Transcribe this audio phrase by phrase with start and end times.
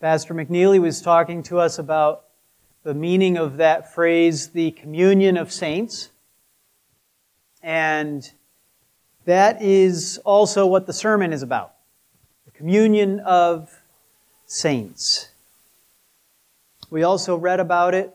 [0.00, 2.24] Pastor McNeely was talking to us about
[2.84, 6.08] the meaning of that phrase, the communion of saints.
[7.62, 8.26] And
[9.26, 11.74] that is also what the sermon is about
[12.46, 13.78] the communion of
[14.46, 15.28] saints.
[16.88, 18.10] We also read about it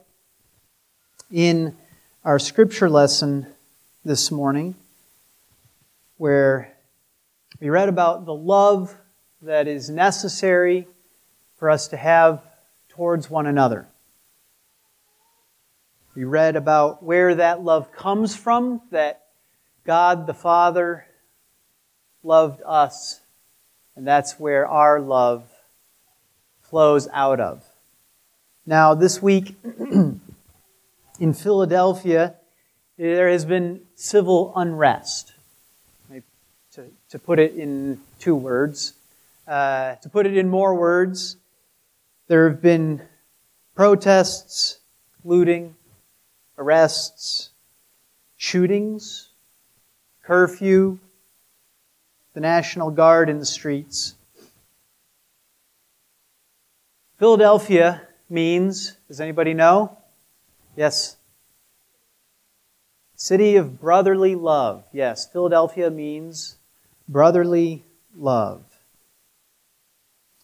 [1.31, 1.77] in
[2.23, 3.45] our scripture lesson
[4.03, 4.73] this morning,
[6.17, 6.73] where
[7.61, 8.97] we read about the love
[9.43, 10.87] that is necessary
[11.57, 12.41] for us to have
[12.89, 13.87] towards one another.
[16.15, 19.21] We read about where that love comes from, that
[19.85, 21.05] God the Father
[22.23, 23.19] loved us,
[23.95, 25.49] and that's where our love
[26.63, 27.63] flows out of.
[28.65, 29.55] Now, this week
[31.19, 32.35] in Philadelphia,
[32.97, 35.33] there has been civil unrest.
[36.73, 38.95] To, to put it in two words,
[39.47, 41.37] uh, to put it in more words,
[42.27, 43.01] there have been
[43.75, 44.79] protests,
[45.23, 45.75] looting,
[46.57, 47.49] arrests,
[48.37, 49.29] shootings,
[50.23, 50.99] curfew,
[52.33, 54.15] the National Guard in the streets.
[57.17, 59.97] Philadelphia means, does anybody know?
[60.75, 61.15] Yes.
[63.15, 64.83] City of brotherly love.
[64.91, 66.55] Yes, Philadelphia means
[67.07, 67.83] brotherly
[68.15, 68.63] love.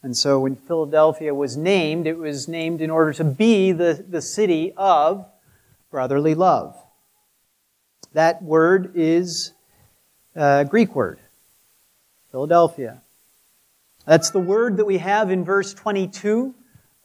[0.03, 4.21] And so when Philadelphia was named, it was named in order to be the, the
[4.21, 5.25] city of
[5.91, 6.75] brotherly love.
[8.13, 9.53] That word is
[10.35, 11.19] a Greek word,
[12.31, 13.01] Philadelphia.
[14.05, 16.55] That's the word that we have in verse 22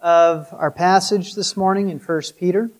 [0.00, 2.70] of our passage this morning in 1 Peter.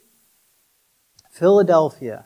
[1.31, 2.25] Philadelphia,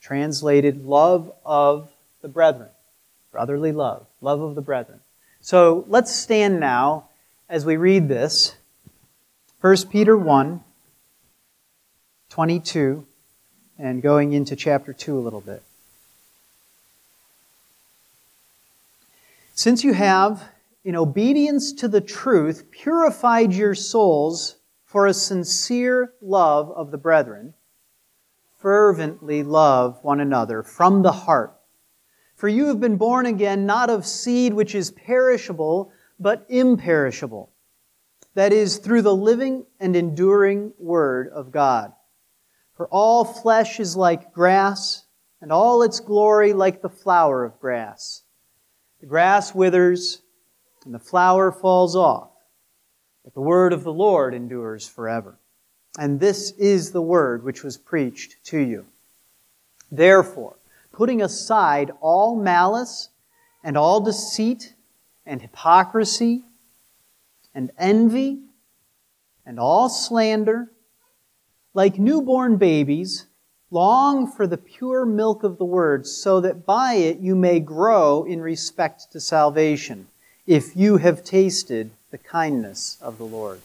[0.00, 1.90] translated love of
[2.22, 2.70] the brethren,
[3.30, 5.00] brotherly love, love of the brethren.
[5.46, 7.04] So let's stand now
[7.48, 8.56] as we read this.
[9.60, 10.60] 1 Peter 1,
[12.30, 13.06] 22,
[13.78, 15.62] and going into chapter 2 a little bit.
[19.54, 20.42] Since you have,
[20.84, 27.54] in obedience to the truth, purified your souls for a sincere love of the brethren,
[28.58, 31.55] fervently love one another from the heart
[32.36, 37.50] for you have been born again not of seed which is perishable, but imperishable.
[38.34, 41.92] That is, through the living and enduring Word of God.
[42.76, 45.04] For all flesh is like grass,
[45.40, 48.22] and all its glory like the flower of grass.
[49.00, 50.20] The grass withers,
[50.84, 52.30] and the flower falls off,
[53.24, 55.38] but the Word of the Lord endures forever.
[55.98, 58.86] And this is the Word which was preached to you.
[59.90, 60.56] Therefore,
[60.96, 63.10] putting aside all malice
[63.62, 64.72] and all deceit
[65.26, 66.42] and hypocrisy
[67.54, 68.40] and envy
[69.44, 70.70] and all slander,
[71.74, 73.26] like newborn babies,
[73.70, 78.24] long for the pure milk of the word, so that by it you may grow
[78.24, 80.06] in respect to salvation,
[80.46, 83.60] if you have tasted the kindness of the Lord.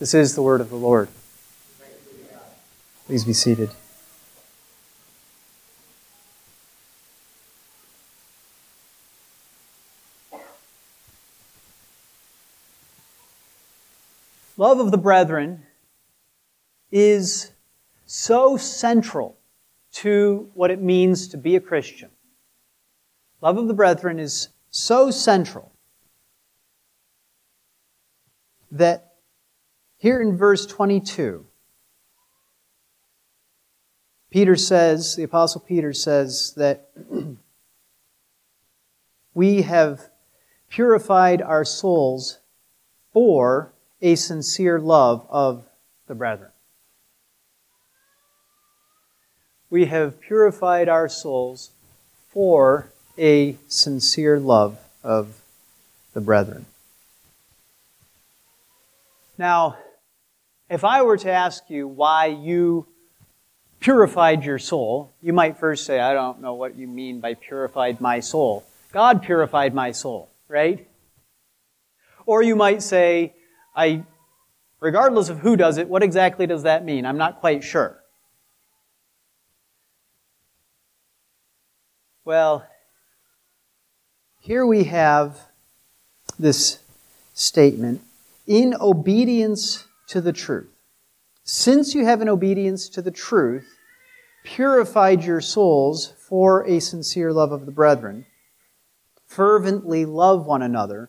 [0.00, 1.08] This is the word of the Lord.
[3.06, 3.70] Please be seated.
[14.62, 15.60] Love of the brethren
[16.92, 17.50] is
[18.06, 19.36] so central
[19.90, 22.08] to what it means to be a Christian.
[23.40, 25.72] Love of the brethren is so central
[28.70, 29.14] that
[29.98, 31.44] here in verse 22,
[34.30, 36.88] Peter says, the Apostle Peter says that
[39.34, 40.02] we have
[40.68, 42.38] purified our souls
[43.12, 43.72] for
[44.02, 45.64] a sincere love of
[46.08, 46.50] the brethren.
[49.70, 51.70] We have purified our souls
[52.28, 55.40] for a sincere love of
[56.12, 56.66] the brethren.
[59.38, 59.78] Now,
[60.68, 62.86] if I were to ask you why you
[63.80, 68.00] purified your soul, you might first say, I don't know what you mean by purified
[68.00, 68.64] my soul.
[68.92, 70.86] God purified my soul, right?
[72.26, 73.34] Or you might say,
[73.74, 74.04] I,
[74.80, 77.06] regardless of who does it, what exactly does that mean?
[77.06, 77.98] I'm not quite sure.
[82.24, 82.66] Well,
[84.40, 85.40] here we have
[86.38, 86.78] this
[87.34, 88.02] statement
[88.46, 90.68] in obedience to the truth.
[91.44, 93.66] Since you have an obedience to the truth,
[94.44, 98.26] purified your souls for a sincere love of the brethren,
[99.26, 101.08] fervently love one another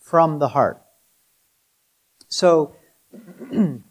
[0.00, 0.81] from the heart.
[2.32, 2.74] So,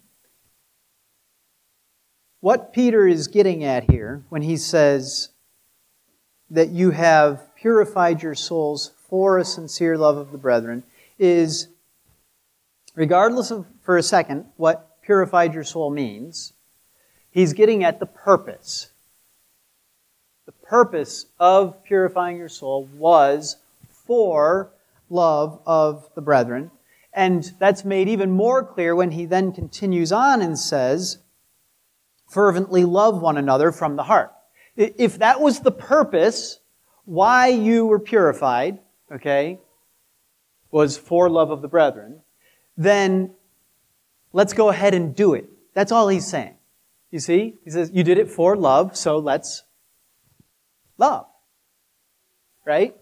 [2.40, 5.30] what Peter is getting at here when he says
[6.50, 10.82] that you have purified your souls for a sincere love of the brethren
[11.20, 11.68] is,
[12.96, 16.52] regardless of, for a second, what purified your soul means,
[17.30, 18.90] he's getting at the purpose.
[20.48, 23.58] The purpose of purifying your soul was
[24.08, 24.72] for
[25.12, 26.72] love of the brethren.
[27.14, 31.18] And that's made even more clear when he then continues on and says,
[32.30, 34.32] fervently love one another from the heart.
[34.78, 36.60] If that was the purpose
[37.04, 38.80] why you were purified,
[39.12, 39.60] okay,
[40.72, 42.22] was for love of the brethren,
[42.78, 43.34] then
[44.32, 45.50] let's go ahead and do it.
[45.74, 46.56] That's all he's saying.
[47.12, 47.56] You see?
[47.66, 49.64] He says, you did it for love, so let's
[50.98, 51.26] love.
[52.64, 52.96] Right?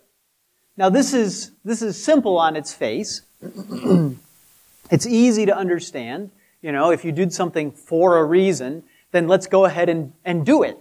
[0.75, 3.21] Now this is, this is simple on its face.
[4.91, 6.31] it's easy to understand.
[6.61, 10.45] You know, if you did something for a reason, then let's go ahead and, and
[10.45, 10.77] do it.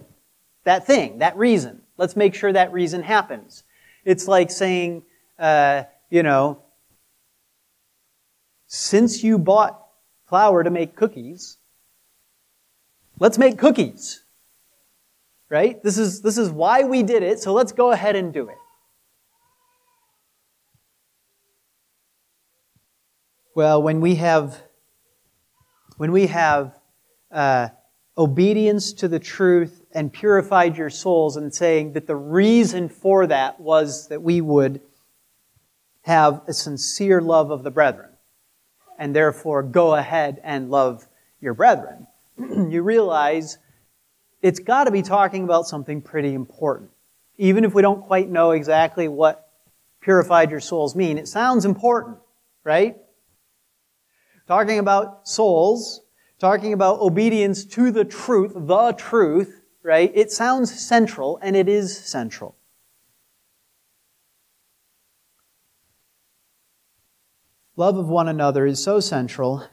[0.65, 1.81] That thing, that reason.
[1.97, 3.63] Let's make sure that reason happens.
[4.05, 5.03] It's like saying,
[5.37, 6.61] uh, you know,
[8.67, 9.81] since you bought
[10.27, 11.57] flour to make cookies,
[13.19, 14.21] let's make cookies.
[15.49, 15.81] Right?
[15.81, 18.57] This is, this is why we did it, so let's go ahead and do it.
[23.55, 24.61] Well, when we have,
[25.97, 26.77] when we have
[27.31, 27.69] uh,
[28.15, 33.59] obedience to the truth and purified your souls, and saying that the reason for that
[33.59, 34.81] was that we would
[36.03, 38.11] have a sincere love of the brethren,
[38.99, 41.07] and therefore go ahead and love
[41.41, 42.05] your brethren.
[42.37, 43.57] you realize
[44.43, 46.91] it's got to be talking about something pretty important.
[47.39, 49.49] Even if we don't quite know exactly what
[50.01, 52.19] purified your souls mean, it sounds important,
[52.63, 52.95] right?
[54.49, 56.01] Talking about souls
[56.39, 60.11] talking about obedience to the truth, the truth, right?
[60.15, 62.55] It sounds central, and it is central.
[67.75, 69.65] Love of one another is so central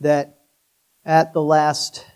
[0.00, 0.38] that
[1.04, 2.06] at the Last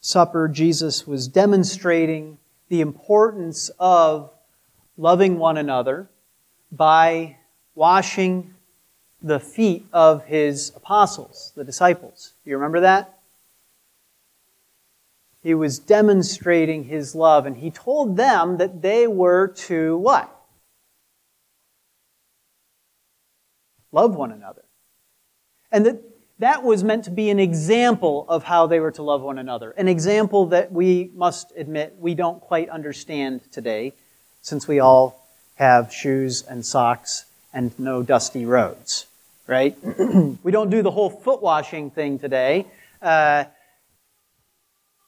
[0.00, 2.38] Supper, Jesus was demonstrating
[2.68, 4.30] the importance of
[4.96, 6.08] loving one another
[6.70, 7.36] by
[7.74, 8.54] washing
[9.26, 12.32] the feet of his apostles, the disciples.
[12.44, 13.12] Do you remember that?
[15.42, 20.32] He was demonstrating his love, and he told them that they were to what?
[23.92, 24.62] Love one another.
[25.70, 26.02] And that
[26.38, 29.70] that was meant to be an example of how they were to love one another.
[29.70, 33.94] An example that we must admit we don't quite understand today,
[34.42, 37.24] since we all have shoes and socks
[37.54, 39.06] and no dusty roads,
[39.46, 39.76] right?
[40.42, 42.66] we don't do the whole foot washing thing today.
[43.00, 43.44] Uh,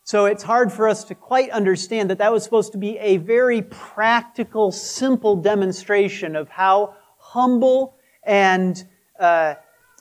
[0.04, 3.18] so it's hard for us to quite understand that that was supposed to be a
[3.18, 7.94] very practical, simple demonstration of how humble
[8.24, 8.84] and
[9.20, 9.54] uh,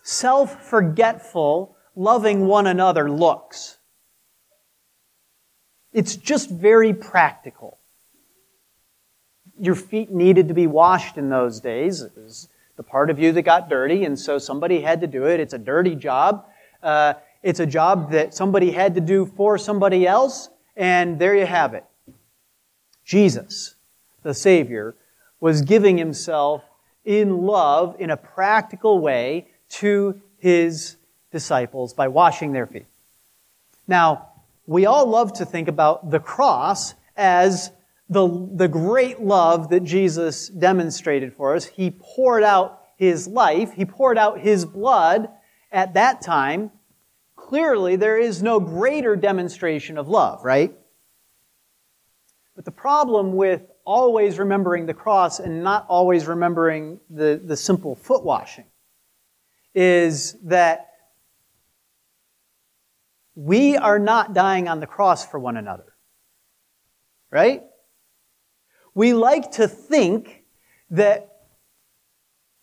[0.04, 3.78] self forgetful loving one another looks.
[5.92, 7.78] It's just very practical
[9.60, 12.02] your feet needed to be washed in those days.
[12.02, 12.48] It was
[12.78, 15.40] the part of you that got dirty, and so somebody had to do it.
[15.40, 16.46] It's a dirty job.
[16.82, 21.46] Uh, it's a job that somebody had to do for somebody else, and there you
[21.46, 21.84] have it.
[23.04, 23.76] Jesus,
[24.24, 24.96] the Savior,
[25.40, 26.64] was giving himself
[27.04, 30.98] in love in a practical way to his
[31.32, 32.86] disciples by washing their feet.
[33.88, 34.30] Now,
[34.66, 37.72] we all love to think about the cross as
[38.10, 41.66] the, the great love that Jesus demonstrated for us.
[41.66, 45.30] He poured out his life, he poured out his blood
[45.72, 46.72] at that time.
[47.36, 50.74] Clearly, there is no greater demonstration of love, right?
[52.56, 57.96] But the problem with always remembering the cross and not always remembering the, the simple
[57.96, 58.66] foot washing
[59.76, 60.88] is that
[63.36, 65.94] we are not dying on the cross for one another.
[67.30, 67.62] Right?
[68.98, 70.42] We like to think
[70.90, 71.30] that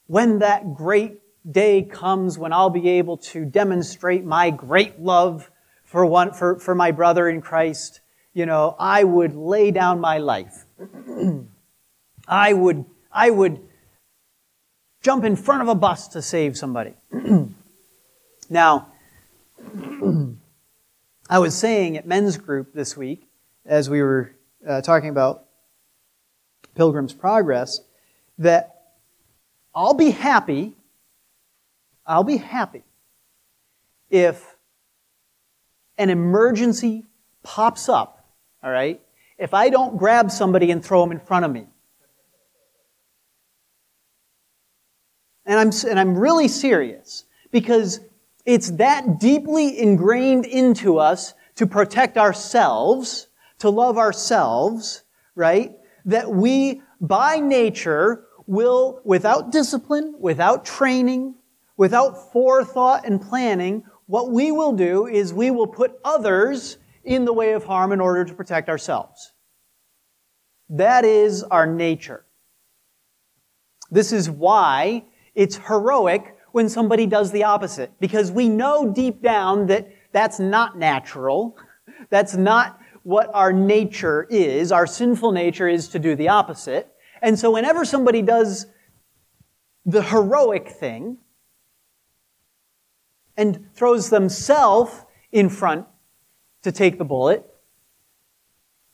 [0.08, 5.48] when that great day comes when I'll be able to demonstrate my great love
[5.84, 8.00] for one, for, for my brother in Christ,
[8.32, 10.64] you know, I would lay down my life.
[12.28, 13.60] I would, I would
[15.04, 16.94] jump in front of a bus to save somebody.
[18.50, 18.88] now,
[21.30, 23.22] I was saying at men's group this week,
[23.64, 24.32] as we were
[24.66, 25.44] uh, talking about
[26.74, 27.80] Pilgrim's Progress,
[28.38, 28.74] that
[29.74, 30.74] I'll be happy
[32.06, 32.82] I'll be happy
[34.10, 34.54] if
[35.96, 37.04] an emergency
[37.42, 38.26] pops up,
[38.62, 39.00] all right?
[39.38, 41.66] If I don't grab somebody and throw them in front of me.
[45.46, 48.00] And I'm, and I'm really serious because
[48.44, 53.28] it's that deeply ingrained into us to protect ourselves,
[53.58, 55.02] to love ourselves,
[55.34, 55.72] right?
[56.04, 61.34] That we, by nature, will, without discipline, without training,
[61.76, 67.32] without forethought and planning, what we will do is we will put others in the
[67.32, 69.32] way of harm in order to protect ourselves.
[70.68, 72.24] That is our nature.
[73.90, 79.66] This is why it's heroic when somebody does the opposite, because we know deep down
[79.66, 81.56] that that's not natural.
[82.10, 84.72] That's not what our nature is.
[84.72, 86.88] Our sinful nature is to do the opposite.
[87.22, 88.66] And so whenever somebody does
[89.86, 91.18] the heroic thing
[93.36, 95.86] and throws themselves in front
[96.62, 97.44] to take the bullet,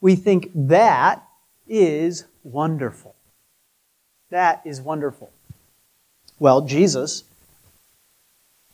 [0.00, 1.22] we think that
[1.68, 3.14] is wonderful.
[4.30, 5.30] That is wonderful.
[6.38, 7.24] Well, Jesus,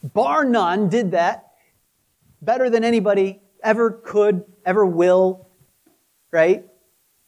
[0.02, 1.52] bar none, did that
[2.40, 5.48] better than anybody ever could, ever will,
[6.30, 6.64] right?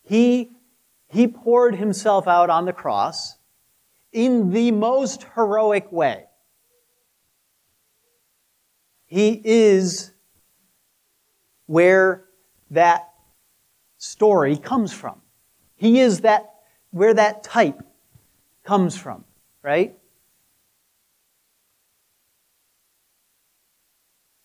[0.02, 0.50] He
[1.10, 3.36] he poured himself out on the cross
[4.12, 6.24] in the most heroic way.
[9.06, 10.10] He is
[11.66, 12.24] where
[12.70, 13.08] that
[13.96, 15.20] story comes from.
[15.76, 16.50] He is that,
[16.90, 17.80] where that type
[18.64, 19.24] comes from,
[19.62, 19.94] right?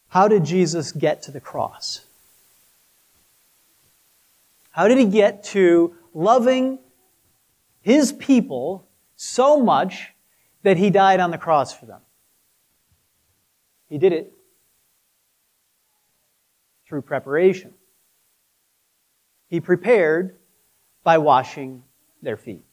[0.09, 2.05] How did Jesus get to the cross?
[4.73, 6.79] How did he get to loving
[7.81, 10.09] his people so much
[10.63, 12.01] that he died on the cross for them.
[13.89, 14.33] He did it
[16.87, 17.73] through preparation.
[19.49, 20.37] He prepared
[21.03, 21.83] by washing
[22.21, 22.63] their feet.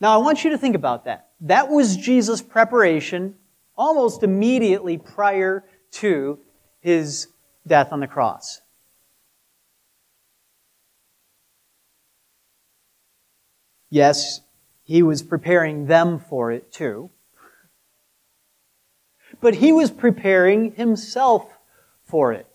[0.00, 1.28] Now, I want you to think about that.
[1.40, 3.36] That was Jesus' preparation
[3.76, 6.38] almost immediately prior to
[6.80, 7.28] his
[7.66, 8.60] death on the cross.
[13.90, 14.40] Yes,
[14.84, 17.10] he was preparing them for it too.
[19.40, 21.46] But he was preparing himself
[22.04, 22.46] for it.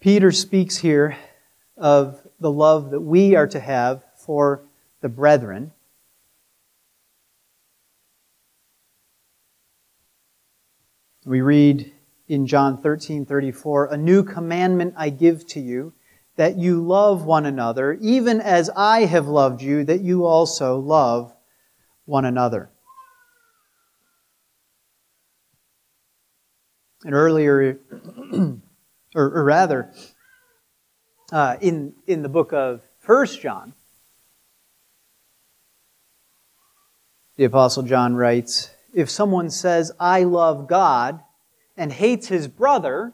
[0.00, 1.16] Peter speaks here
[1.76, 4.62] of the love that we are to have for
[5.00, 5.72] the brethren.
[11.24, 11.92] We read
[12.26, 15.92] in John 13, 34, a new commandment I give to you,
[16.36, 21.32] that you love one another, even as I have loved you, that you also love
[22.06, 22.70] one another.
[27.04, 27.78] And earlier,
[28.32, 28.60] or,
[29.14, 29.92] or rather,
[31.30, 33.74] uh, in, in the book of First John,
[37.36, 41.20] the Apostle John writes, If someone says, I love God,
[41.76, 43.12] and hates his brother,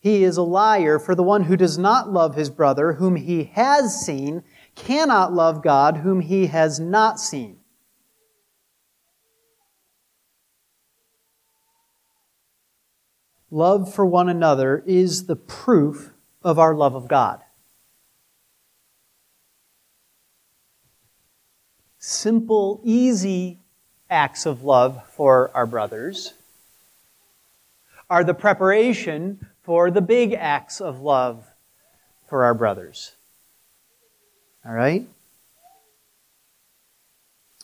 [0.00, 3.44] he is a liar, for the one who does not love his brother, whom he
[3.44, 4.42] has seen,
[4.74, 7.58] cannot love God, whom he has not seen.
[13.50, 17.40] Love for one another is the proof of our love of God.
[21.98, 23.59] Simple, easy
[24.10, 26.34] acts of love for our brothers
[28.10, 31.46] are the preparation for the big acts of love
[32.28, 33.12] for our brothers.
[34.66, 35.06] All right?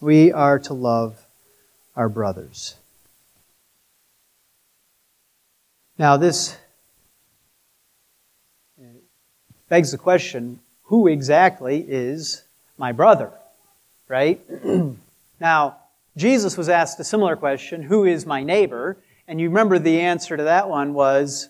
[0.00, 1.26] We are to love
[1.97, 2.76] our brothers.
[5.99, 6.57] Now, this
[8.79, 8.85] uh,
[9.69, 12.45] begs the question who exactly is
[12.79, 13.33] my brother?
[14.09, 14.41] Right?
[15.41, 15.76] now,
[16.16, 18.96] Jesus was asked a similar question who is my neighbor?
[19.28, 21.49] And you remember the answer to that one was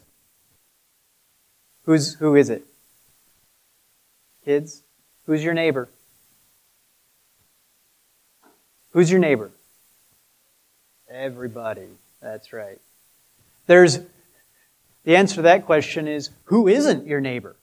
[1.84, 2.64] who's, who is it?
[4.44, 4.82] Kids?
[5.26, 5.88] Who's your neighbor?
[8.92, 9.50] Who's your neighbor?
[11.10, 11.88] Everybody.
[12.20, 12.80] That's right.
[13.66, 14.00] There's
[15.04, 17.56] the answer to that question is who isn't your neighbor?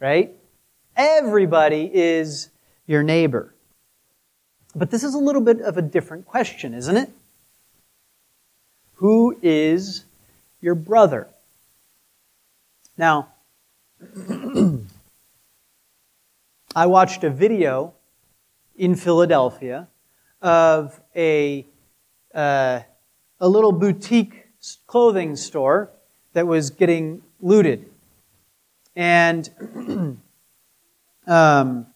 [0.00, 0.32] Right?
[0.96, 2.50] Everybody is
[2.86, 3.54] your neighbor.
[4.76, 7.08] But this is a little bit of a different question, isn't it?
[8.96, 10.04] Who is
[10.60, 11.28] your brother?
[12.98, 13.28] Now,
[16.76, 17.94] I watched a video
[18.76, 19.88] in Philadelphia
[20.42, 21.64] of a,
[22.34, 22.80] uh,
[23.40, 24.44] a little boutique
[24.86, 25.88] clothing store
[26.34, 27.86] that was getting looted.
[28.94, 30.18] And
[31.26, 31.86] um,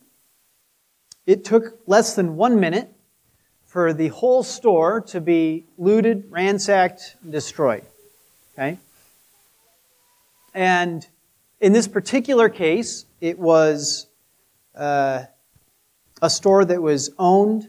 [1.31, 2.93] it took less than one minute
[3.69, 7.85] for the whole store to be looted, ransacked, and destroyed.
[8.53, 8.79] Okay?
[10.53, 11.07] And
[11.61, 14.09] in this particular case, it was
[14.75, 15.23] uh,
[16.21, 17.69] a store that was owned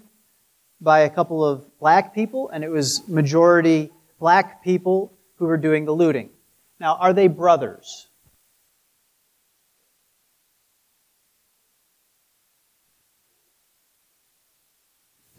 [0.81, 5.85] by a couple of black people, and it was majority black people who were doing
[5.85, 6.31] the looting.
[6.79, 8.07] Now, are they brothers?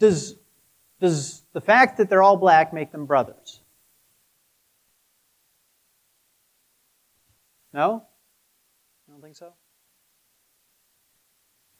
[0.03, 0.35] Does,
[0.99, 3.61] does the fact that they're all black make them brothers?
[7.71, 8.03] No?
[9.07, 9.53] I don't think so?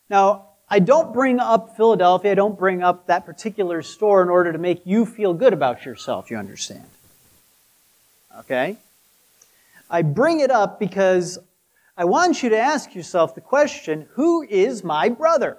[0.10, 4.54] Now, I don't bring up Philadelphia, I don't bring up that particular store in order
[4.54, 6.88] to make you feel good about yourself, you understand.
[8.40, 8.78] Okay?
[9.90, 11.40] I bring it up because
[11.98, 15.58] I want you to ask yourself the question who is my brother?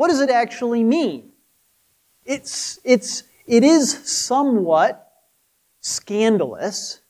[0.00, 1.30] What does it actually mean?
[2.24, 5.12] It's, it's, it is somewhat
[5.82, 7.00] scandalous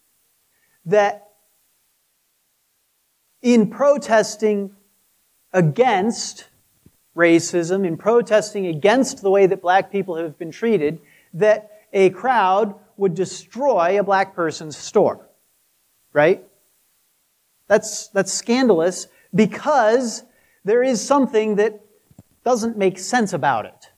[0.87, 1.29] that
[3.43, 4.73] in protesting
[5.53, 6.49] against
[7.15, 10.99] racism, in protesting against the way that black people have been treated,
[11.33, 15.25] that a crowd would destroy a black person's store.
[16.13, 16.43] Right?
[17.69, 20.25] That's, that's scandalous because
[20.65, 21.85] there is something that
[22.45, 23.91] doesn't make sense about it.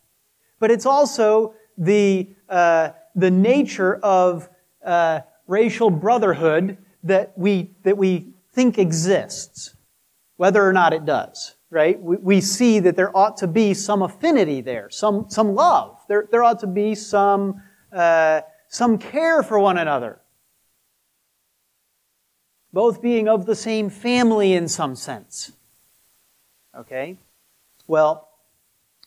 [0.59, 4.49] But it's also the, uh, the nature of
[4.85, 9.75] uh, racial brotherhood that we, that we think exists,
[10.37, 12.01] whether or not it does, right?
[12.01, 15.99] We, we see that there ought to be some affinity there, some, some love.
[16.09, 17.63] There, there ought to be some,
[17.93, 20.21] uh, some care for one another.
[22.73, 25.53] Both being of the same family in some sense.
[26.75, 27.19] Okay?
[27.87, 28.29] Well,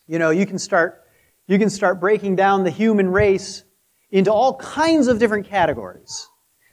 [0.07, 1.03] you know, you can start,
[1.47, 3.63] you can start breaking down the human race
[4.11, 6.27] into all kinds of different categories.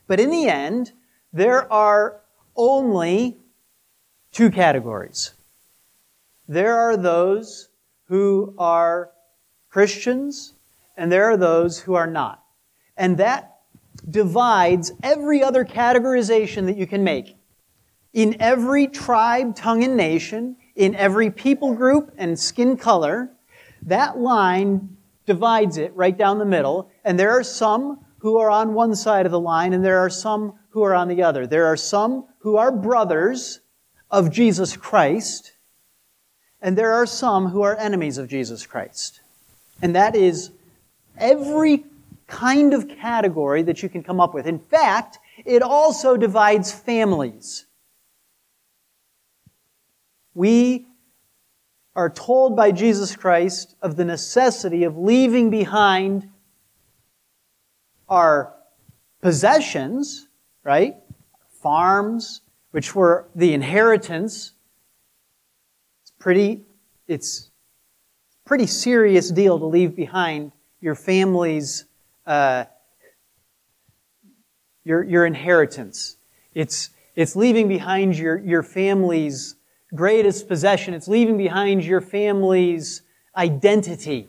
[0.07, 0.93] But in the end,
[1.33, 2.21] there are
[2.57, 3.39] only
[4.33, 5.33] two categories.
[6.49, 7.69] There are those
[8.09, 9.11] who are
[9.71, 10.53] Christians,
[10.97, 12.43] and there are those who are not.
[12.97, 13.57] And that
[14.11, 17.37] divides every other categorization that you can make.
[18.13, 23.31] In every tribe, tongue, and nation, in every people group and skin color,
[23.83, 28.75] that line divides it right down the middle, and there are some who are on
[28.75, 31.47] one side of the line, and there are some who are on the other.
[31.47, 33.61] There are some who are brothers
[34.11, 35.53] of Jesus Christ,
[36.61, 39.21] and there are some who are enemies of Jesus Christ.
[39.81, 40.51] And that is
[41.19, 41.85] every
[42.27, 44.47] kind of category that you can come up with.
[44.47, 47.67] In fact, it also divides families.
[50.35, 50.87] We
[51.95, 56.29] are told by Jesus Christ of the necessity of leaving behind
[58.09, 58.53] our
[59.21, 60.27] possessions,
[60.65, 60.97] right?
[61.63, 62.41] Farms,
[62.71, 64.53] which were the inheritance.
[66.03, 66.63] It's pretty,
[67.07, 67.51] it's
[68.47, 71.85] pretty serious deal to leave behind your family's,
[72.27, 72.65] uh,
[74.85, 76.17] your, your inheritance.
[76.55, 79.55] It's, it's leaving behind your, your family's
[79.95, 80.95] greatest possession.
[80.95, 83.03] It's leaving behind your family's
[83.37, 84.29] identity.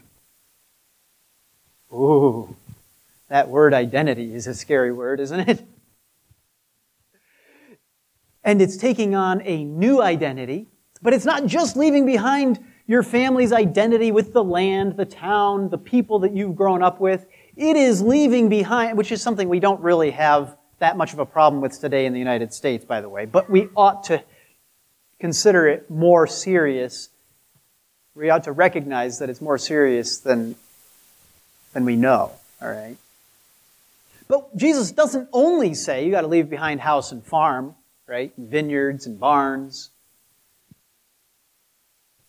[1.91, 2.55] Ooh,
[3.29, 5.63] that word identity is a scary word, isn't it?
[8.43, 10.67] And it's taking on a new identity,
[11.01, 15.77] but it's not just leaving behind your family's identity with the land, the town, the
[15.77, 17.25] people that you've grown up with.
[17.55, 21.25] It is leaving behind, which is something we don't really have that much of a
[21.25, 24.21] problem with today in the United States, by the way, but we ought to
[25.23, 27.07] consider it more serious.
[28.13, 30.57] We ought to recognize that it's more serious than,
[31.71, 32.97] than we know, all right?
[34.27, 37.73] But Jesus doesn't only say you got to leave behind house and farm,
[38.05, 38.33] right?
[38.37, 39.91] Vineyards and barns.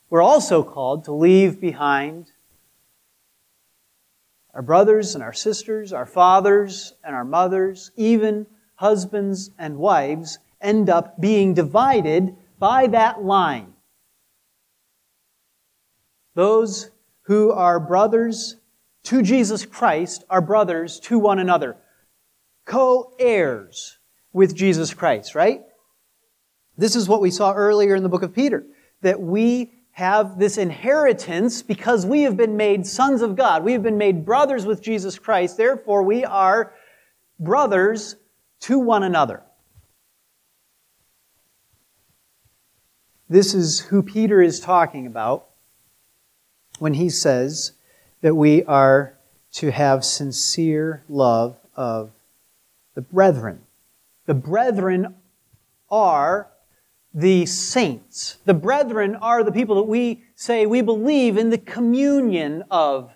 [0.09, 2.31] We're also called to leave behind
[4.55, 10.89] our brothers and our sisters, our fathers and our mothers, even husbands and wives end
[10.89, 13.75] up being divided by that line.
[16.35, 16.89] Those
[17.25, 18.57] who are brothers
[19.03, 21.77] to Jesus Christ are brothers to one another,
[22.65, 23.99] co heirs
[24.33, 25.61] with Jesus Christ, right?
[26.79, 28.65] This is what we saw earlier in the book of Peter
[29.03, 33.63] that we have this inheritance because we have been made sons of God.
[33.63, 35.59] We have been made brothers with Jesus Christ.
[35.59, 36.73] Therefore, we are
[37.39, 38.17] brothers
[38.61, 39.43] to one another.
[43.29, 45.47] This is who Peter is talking about
[46.79, 47.73] when he says
[48.21, 49.15] that we are
[49.53, 52.11] to have sincere love of
[52.95, 53.61] the brethren.
[54.27, 55.15] The brethren
[55.91, 56.49] are
[57.15, 58.39] the saints.
[58.45, 63.15] The brethren are the people that we say we believe in the communion of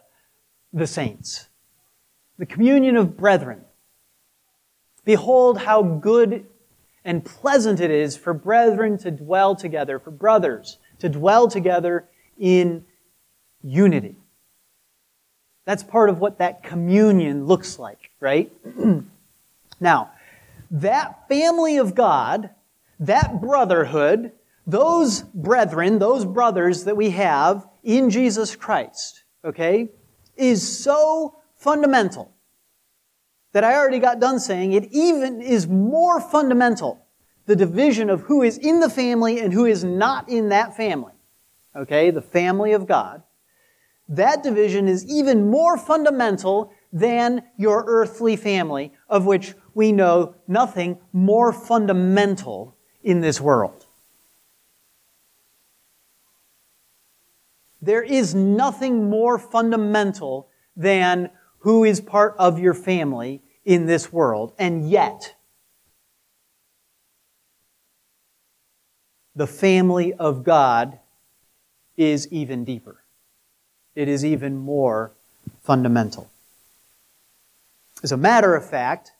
[0.72, 1.48] the saints.
[2.38, 3.64] The communion of brethren.
[5.04, 6.46] Behold how good
[7.08, 12.04] and pleasant it is for brethren to dwell together, for brothers to dwell together
[12.38, 12.84] in
[13.64, 14.14] unity.
[15.64, 18.52] That's part of what that communion looks like, right?
[19.80, 20.10] now,
[20.70, 22.50] that family of God
[23.00, 24.32] that brotherhood,
[24.66, 29.88] those brethren, those brothers that we have in Jesus Christ, okay,
[30.36, 32.30] is so fundamental
[33.58, 37.04] that I already got done saying it even is more fundamental,
[37.46, 41.14] the division of who is in the family and who is not in that family.
[41.74, 43.24] Okay, the family of God.
[44.08, 50.96] That division is even more fundamental than your earthly family, of which we know nothing
[51.12, 53.86] more fundamental in this world.
[57.82, 61.30] There is nothing more fundamental than
[61.62, 65.34] who is part of your family in this world, and yet,
[69.36, 70.98] the family of God
[71.94, 72.96] is even deeper.
[73.94, 75.12] It is even more
[75.62, 76.30] fundamental.
[78.02, 79.12] As a matter of fact,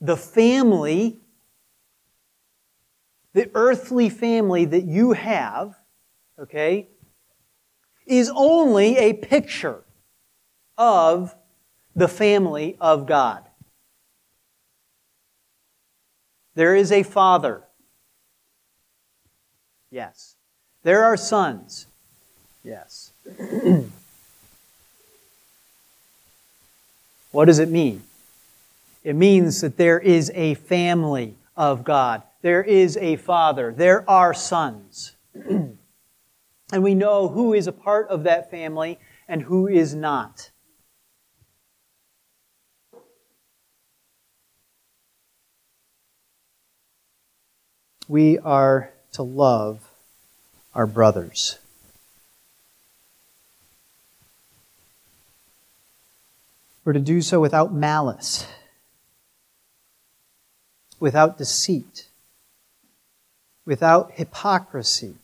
[0.00, 1.20] the family
[3.34, 5.74] the earthly family that you have,
[6.38, 6.88] okay,
[8.06, 9.84] is only a picture
[10.78, 11.34] of
[11.96, 13.42] the family of God.
[16.54, 17.62] There is a father.
[19.90, 20.34] Yes.
[20.82, 21.86] There are sons.
[22.62, 23.12] Yes.
[27.32, 28.02] what does it mean?
[29.02, 32.22] It means that there is a family of God.
[32.42, 33.72] There is a father.
[33.72, 35.12] There are sons.
[35.34, 35.78] and
[36.72, 40.50] we know who is a part of that family and who is not.
[48.08, 49.88] We are to love
[50.74, 51.58] our brothers.
[56.84, 58.46] We're to do so without malice,
[61.00, 62.06] without deceit
[63.66, 65.16] without hypocrisy,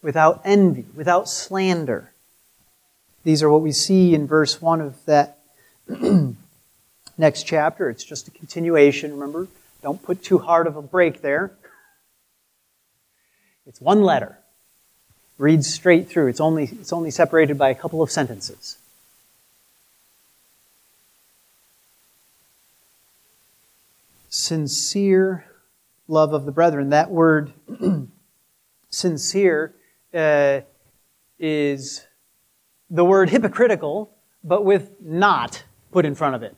[0.00, 2.12] without envy, without slander.
[3.24, 5.38] These are what we see in verse 1 of that
[7.18, 7.90] next chapter.
[7.90, 9.48] It's just a continuation, remember?
[9.84, 11.52] Don't put too hard of a break there.
[13.66, 14.38] It's one letter.
[15.36, 16.28] Reads straight through.
[16.28, 18.78] It's only, it's only separated by a couple of sentences.
[24.30, 25.44] Sincere
[26.08, 26.88] love of the brethren.
[26.88, 27.52] That word
[28.90, 29.74] sincere
[30.14, 30.62] uh,
[31.38, 32.06] is
[32.88, 36.56] the word hypocritical, but with not put in front of it.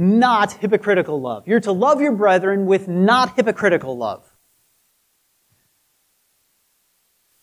[0.00, 1.48] Not hypocritical love.
[1.48, 4.24] You're to love your brethren with not hypocritical love.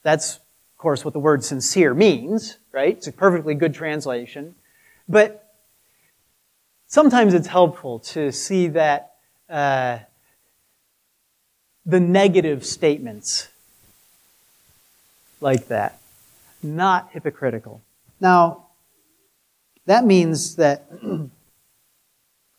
[0.04, 2.96] That's, of course, what the word sincere means, right?
[2.96, 4.56] It's a perfectly good translation.
[5.10, 5.44] But
[6.88, 9.16] sometimes it's helpful to see that
[9.50, 10.00] uh,
[11.86, 13.50] the negative statements
[15.42, 16.00] like that.
[16.64, 17.82] Not hypocritical.
[18.22, 18.68] Now,
[19.88, 20.86] that means that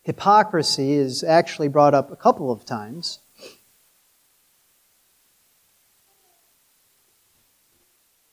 [0.07, 3.19] hypocrisy is actually brought up a couple of times.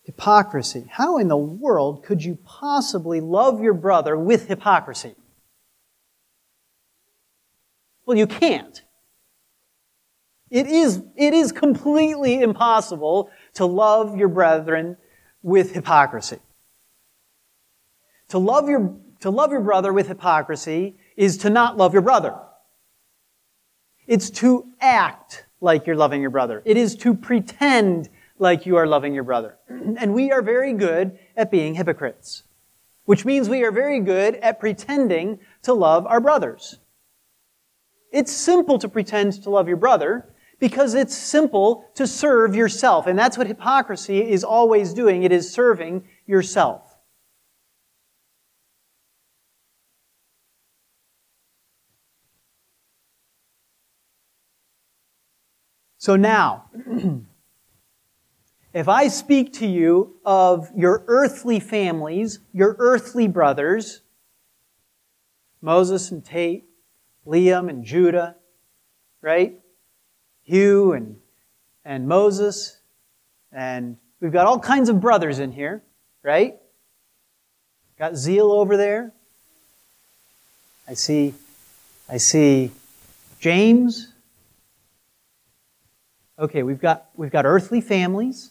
[0.04, 0.86] Hypocrisy.
[0.88, 5.16] How in the world could you possibly love your brother with hypocrisy?
[8.06, 8.80] Well, you can't.
[10.50, 14.96] It is, it is completely impossible to love your brethren
[15.42, 16.38] with hypocrisy.
[18.28, 22.34] To love your, to love your brother with hypocrisy is to not love your brother.
[24.06, 26.62] It's to act like you're loving your brother.
[26.64, 29.56] It is to pretend like you are loving your brother.
[29.68, 32.42] And we are very good at being hypocrites,
[33.04, 36.78] which means we are very good at pretending to love our brothers.
[38.12, 40.26] It's simple to pretend to love your brother
[40.60, 43.06] because it's simple to serve yourself.
[43.06, 45.22] And that's what hypocrisy is always doing.
[45.22, 46.93] It is serving yourself.
[56.04, 56.66] So now,
[58.74, 64.02] if I speak to you of your earthly families, your earthly brothers,
[65.62, 66.64] Moses and Tate,
[67.26, 68.36] Liam and Judah,
[69.22, 69.58] right?
[70.44, 71.16] Hugh and,
[71.86, 72.76] and Moses,
[73.50, 75.80] and we've got all kinds of brothers in here,
[76.22, 76.56] right?
[77.98, 79.10] Got Zeal over there.
[80.86, 81.32] I see,
[82.10, 82.72] I see
[83.40, 84.08] James.
[86.38, 88.50] Okay, we've got, we've got earthly families.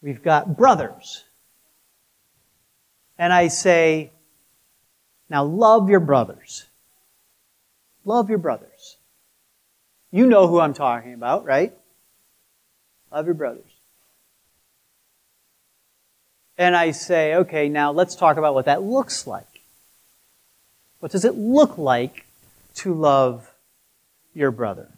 [0.00, 1.24] We've got brothers.
[3.18, 4.12] And I say,
[5.28, 6.66] now love your brothers.
[8.04, 8.96] Love your brothers.
[10.12, 11.72] You know who I'm talking about, right?
[13.10, 13.64] Love your brothers.
[16.56, 19.62] And I say, okay, now let's talk about what that looks like.
[21.00, 22.26] What does it look like
[22.76, 23.50] to love
[24.34, 24.88] your brother?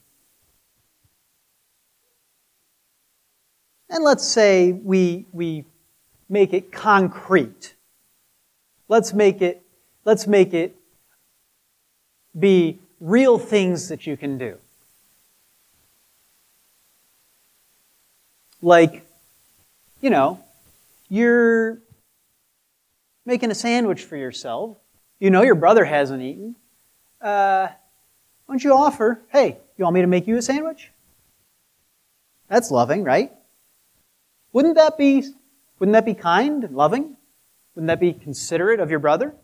[3.88, 5.64] And let's say we, we
[6.28, 7.74] make it concrete.
[8.88, 9.62] Let's make it,
[10.04, 10.76] let's make it
[12.38, 14.58] be real things that you can do.
[18.60, 19.06] Like,
[20.00, 20.40] you know,
[21.08, 21.78] you're
[23.24, 24.76] making a sandwich for yourself.
[25.18, 26.56] You know your brother hasn't eaten.
[27.20, 27.68] Uh,
[28.46, 30.90] why don't you offer, hey, you want me to make you a sandwich?
[32.48, 33.32] That's loving, right?
[34.56, 35.22] Wouldn't that be,
[35.78, 37.14] wouldn't that be kind and loving?
[37.74, 39.34] Wouldn't that be considerate of your brother?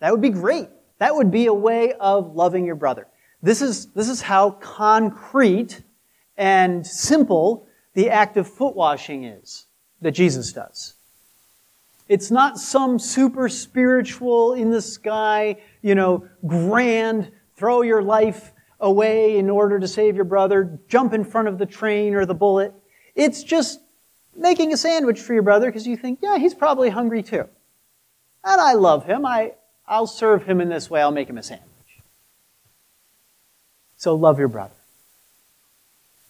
[0.00, 0.68] That would be great.
[0.98, 3.06] That would be a way of loving your brother.
[3.42, 5.80] This is, this is how concrete
[6.36, 9.64] and simple the act of foot washing is
[10.02, 10.92] that Jesus does.
[12.06, 19.38] It's not some super spiritual in the sky, you know, grand, throw your life away
[19.38, 22.74] in order to save your brother, jump in front of the train or the bullet.
[23.14, 23.78] It's just
[24.36, 27.48] making a sandwich for your brother because you think, yeah, he's probably hungry too.
[28.44, 29.24] And I love him.
[29.24, 29.52] I,
[29.86, 31.00] I'll serve him in this way.
[31.00, 31.68] I'll make him a sandwich.
[33.96, 34.74] So love your brother.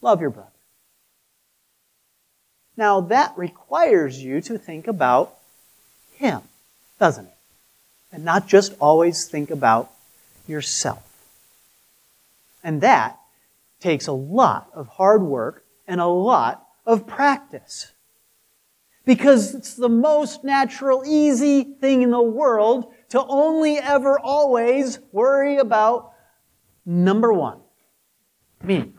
[0.03, 0.49] Love your brother.
[2.77, 5.35] Now that requires you to think about
[6.17, 6.43] him,
[6.99, 7.35] doesn't it?
[8.13, 9.91] And not just always think about
[10.47, 11.09] yourself.
[12.65, 13.19] And that
[13.81, 17.92] takes a lot of hard work and a lot of practice.
[19.05, 25.57] Because it's the most natural, easy thing in the world to only ever always worry
[25.57, 26.13] about
[26.87, 27.59] number one,
[28.63, 28.93] me.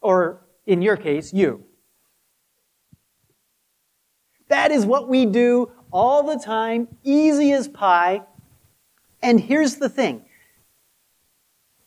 [0.00, 1.64] Or in your case, you.
[4.48, 8.22] That is what we do all the time, easy as pie.
[9.22, 10.24] And here's the thing.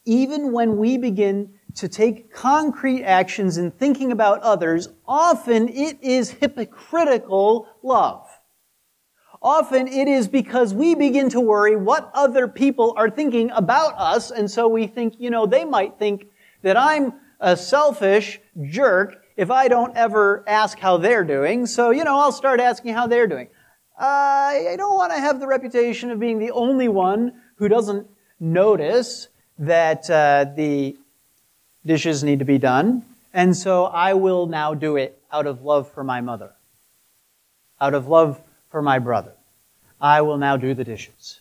[0.05, 6.31] Even when we begin to take concrete actions in thinking about others, often it is
[6.31, 8.27] hypocritical love.
[9.41, 14.29] Often it is because we begin to worry what other people are thinking about us,
[14.29, 16.27] and so we think, you know, they might think
[16.61, 22.03] that I'm a selfish jerk if I don't ever ask how they're doing, so, you
[22.03, 23.47] know, I'll start asking how they're doing.
[23.97, 28.07] I don't want to have the reputation of being the only one who doesn't
[28.39, 30.97] notice that uh, the
[31.85, 35.91] dishes need to be done, and so I will now do it out of love
[35.91, 36.51] for my mother,
[37.79, 38.39] out of love
[38.69, 39.33] for my brother.
[39.99, 41.39] I will now do the dishes.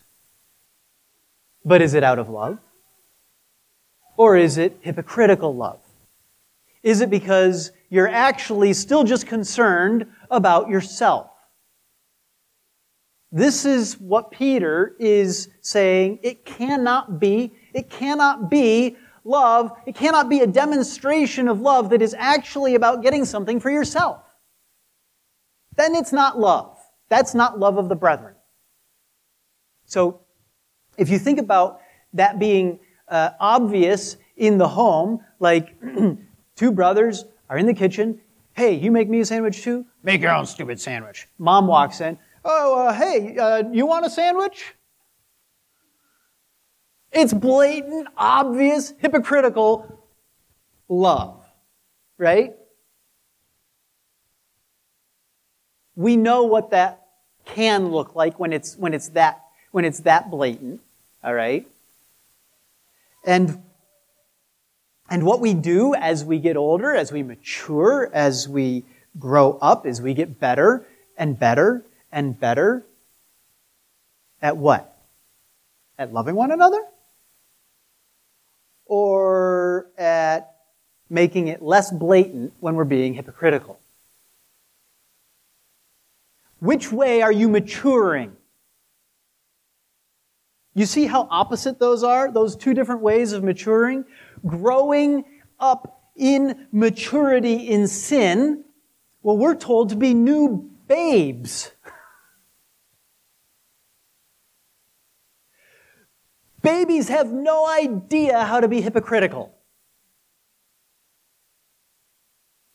[1.64, 2.58] But is it out of love?
[4.16, 5.80] Or is it hypocritical love?
[6.82, 11.30] Is it because you're actually still just concerned about yourself?
[13.32, 16.18] This is what Peter is saying.
[16.22, 22.02] It cannot be, it cannot be love, it cannot be a demonstration of love that
[22.02, 24.22] is actually about getting something for yourself.
[25.76, 26.76] Then it's not love.
[27.08, 28.34] That's not love of the brethren.
[29.86, 30.20] So,
[30.96, 31.80] if you think about
[32.12, 32.78] that being
[33.08, 35.76] uh, obvious in the home, like
[36.56, 38.20] two brothers are in the kitchen,
[38.54, 39.86] hey, you make me a sandwich too?
[40.02, 41.26] Make your own stupid sandwich.
[41.38, 44.74] Mom walks in, oh, uh, hey, uh, you want a sandwich?
[47.12, 50.00] It's blatant, obvious, hypocritical
[50.88, 51.44] love,
[52.18, 52.54] right?
[55.96, 57.02] We know what that
[57.44, 59.40] can look like when it's, when it's that,
[59.72, 60.80] when it's that blatant,
[61.24, 61.66] all right?
[63.26, 63.60] And,
[65.10, 68.84] and what we do as we get older, as we mature, as we
[69.18, 70.86] grow up, is we get better
[71.18, 72.84] and better and better
[74.40, 74.96] at what?
[75.98, 76.80] At loving one another?
[78.90, 80.56] Or at
[81.08, 83.78] making it less blatant when we're being hypocritical?
[86.58, 88.36] Which way are you maturing?
[90.74, 92.32] You see how opposite those are?
[92.32, 94.06] Those two different ways of maturing?
[94.44, 95.24] Growing
[95.60, 98.64] up in maturity in sin.
[99.22, 101.70] Well, we're told to be new babes.
[106.62, 109.54] Babies have no idea how to be hypocritical.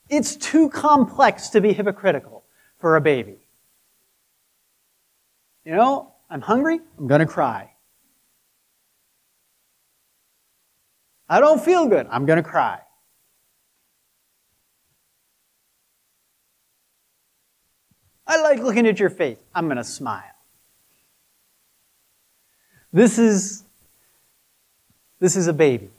[0.10, 2.44] It's too complex to be hypocritical
[2.80, 3.38] for a baby.
[5.64, 7.72] You know, I'm hungry, I'm going to cry.
[11.28, 12.80] I don't feel good, I'm going to cry.
[18.28, 20.24] I like looking at your face, I'm going to smile.
[22.94, 23.65] This is
[25.26, 25.90] this is a baby.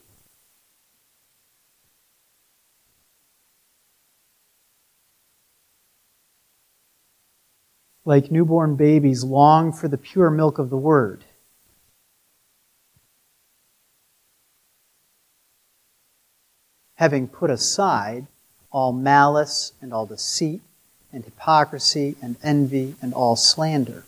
[8.05, 11.25] Like newborn babies long for the pure milk of the word.
[16.95, 18.29] Having put aside
[18.71, 20.61] all malice and all deceit
[21.13, 24.05] and hypocrisy and envy and all slander.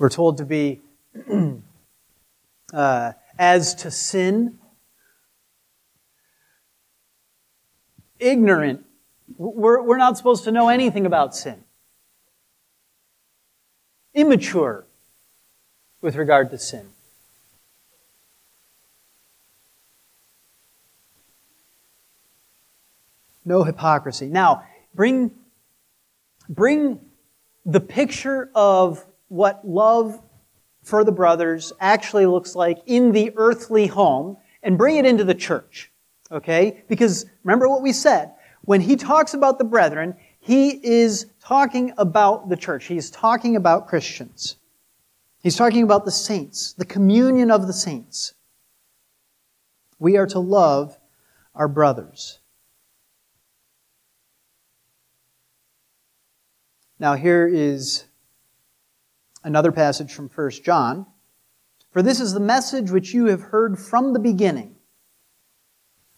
[0.00, 0.80] We're told to be
[2.72, 4.58] uh, as to sin,
[8.18, 8.84] ignorant.
[9.36, 11.64] We're, we're not supposed to know anything about sin.
[14.14, 14.84] Immature
[16.00, 16.88] with regard to sin.
[23.44, 24.26] No hypocrisy.
[24.26, 25.30] Now, bring,
[26.48, 27.00] bring
[27.66, 30.18] the picture of what love
[30.84, 35.34] for the brothers actually looks like in the earthly home and bring it into the
[35.34, 35.90] church.
[36.30, 36.84] Okay?
[36.88, 38.32] Because remember what we said.
[38.62, 42.84] When he talks about the brethren, he is talking about the church.
[42.84, 44.56] He's talking about Christians.
[45.42, 48.34] He's talking about the saints, the communion of the saints.
[49.98, 50.96] We are to love
[51.54, 52.38] our brothers.
[56.98, 58.04] Now, here is
[59.44, 61.06] another passage from 1 John.
[61.92, 64.74] For this is the message which you have heard from the beginning.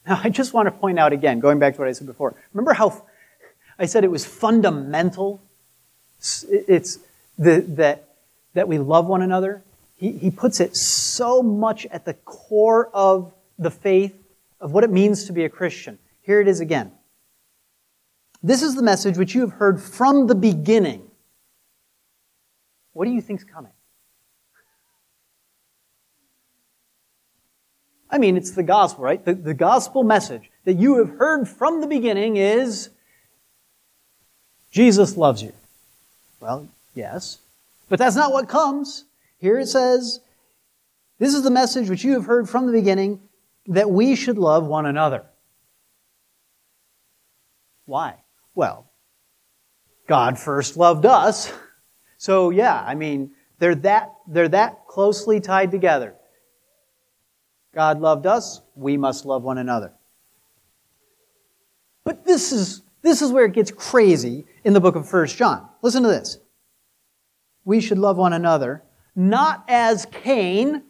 [0.07, 2.35] Now, I just want to point out again, going back to what I said before.
[2.55, 3.05] Remember how
[3.79, 5.43] I said it was fundamental?
[6.19, 6.99] It's
[7.37, 8.09] the, that,
[8.55, 9.63] that we love one another.
[9.99, 14.15] He, he puts it so much at the core of the faith,
[14.61, 15.99] of what it means to be a Christian.
[16.23, 16.93] Here it is again.
[18.43, 21.03] This is the message which you have heard from the beginning.
[22.97, 23.73] What do you think's coming?
[28.09, 29.23] I mean, it's the gospel, right?
[29.23, 32.89] The, the gospel message that you have heard from the beginning is
[34.71, 35.53] Jesus loves you.
[36.41, 37.37] Well, yes.
[37.91, 39.05] But that's not what comes.
[39.41, 40.21] Here it says,
[41.19, 43.21] This is the message which you have heard from the beginning
[43.67, 45.23] that we should love one another.
[47.85, 48.15] Why?
[48.55, 48.87] Well,
[50.07, 51.53] God first loved us.
[52.19, 56.15] So yeah, I mean, they're that, they're that closely tied together.
[57.75, 59.93] God loved us, we must love one another.
[62.05, 65.69] But this is, this is where it gets crazy in the book of 1 John.
[65.83, 66.39] Listen to this.
[67.65, 68.83] We should love one another,
[69.15, 70.83] not as Cain,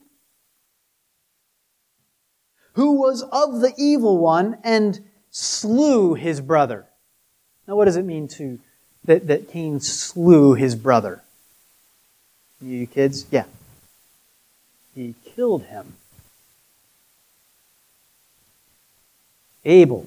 [2.75, 5.01] who was of the evil one and
[5.31, 6.87] slew his brother.
[7.67, 8.61] Now, what does it mean to
[9.07, 11.23] that, that Cain slew his brother.
[12.61, 13.27] You kids?
[13.31, 13.45] Yeah.
[14.95, 15.95] He killed him.
[19.65, 20.07] Abel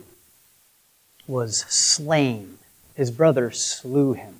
[1.27, 2.57] was slain.
[2.95, 4.39] His brother slew him.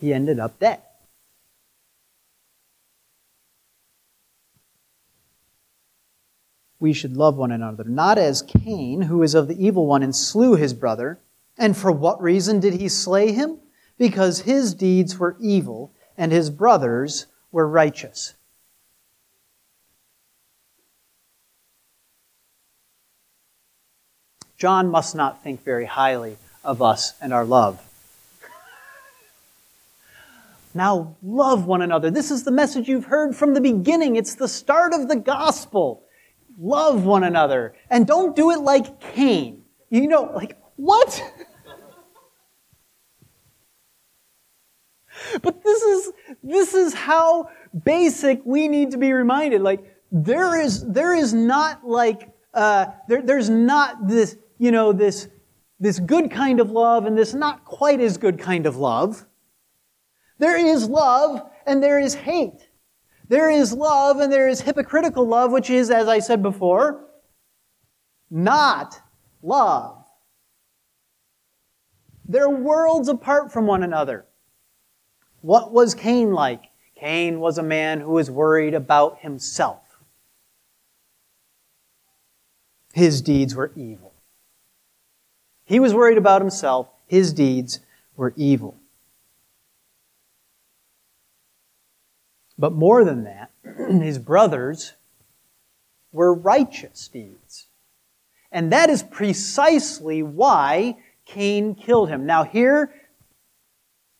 [0.00, 0.80] He ended up dead.
[6.78, 10.14] We should love one another, not as Cain, who is of the evil one and
[10.14, 11.18] slew his brother.
[11.58, 13.58] And for what reason did he slay him?
[13.98, 18.34] because his deeds were evil and his brothers were righteous.
[24.58, 27.82] John must not think very highly of us and our love.
[30.74, 32.10] Now love one another.
[32.10, 34.16] This is the message you've heard from the beginning.
[34.16, 36.02] It's the start of the gospel.
[36.58, 37.74] Love one another.
[37.88, 39.62] And don't do it like Cain.
[39.88, 41.22] You know, like, what?
[45.42, 46.12] but this is,
[46.42, 47.48] this is how
[47.84, 49.62] basic we need to be reminded.
[49.62, 55.28] Like, there is, there is not like, uh, there, there's not this, you know, this,
[55.80, 59.26] this good kind of love and this not quite as good kind of love.
[60.38, 62.68] There is love and there is hate.
[63.28, 67.04] There is love and there is hypocritical love, which is, as I said before,
[68.30, 69.00] not
[69.42, 70.04] love.
[72.28, 74.26] They're worlds apart from one another.
[75.46, 76.64] What was Cain like?
[76.96, 79.78] Cain was a man who was worried about himself.
[82.92, 84.12] His deeds were evil.
[85.64, 86.88] He was worried about himself.
[87.06, 87.78] His deeds
[88.16, 88.76] were evil.
[92.58, 93.52] But more than that,
[94.02, 94.94] his brothers
[96.10, 97.66] were righteous deeds.
[98.50, 102.26] And that is precisely why Cain killed him.
[102.26, 102.92] Now, here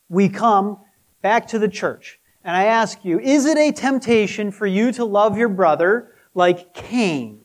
[0.09, 0.79] we come
[1.27, 2.21] back to the church.
[2.45, 6.73] And I ask you, is it a temptation for you to love your brother like
[6.73, 7.41] Cain?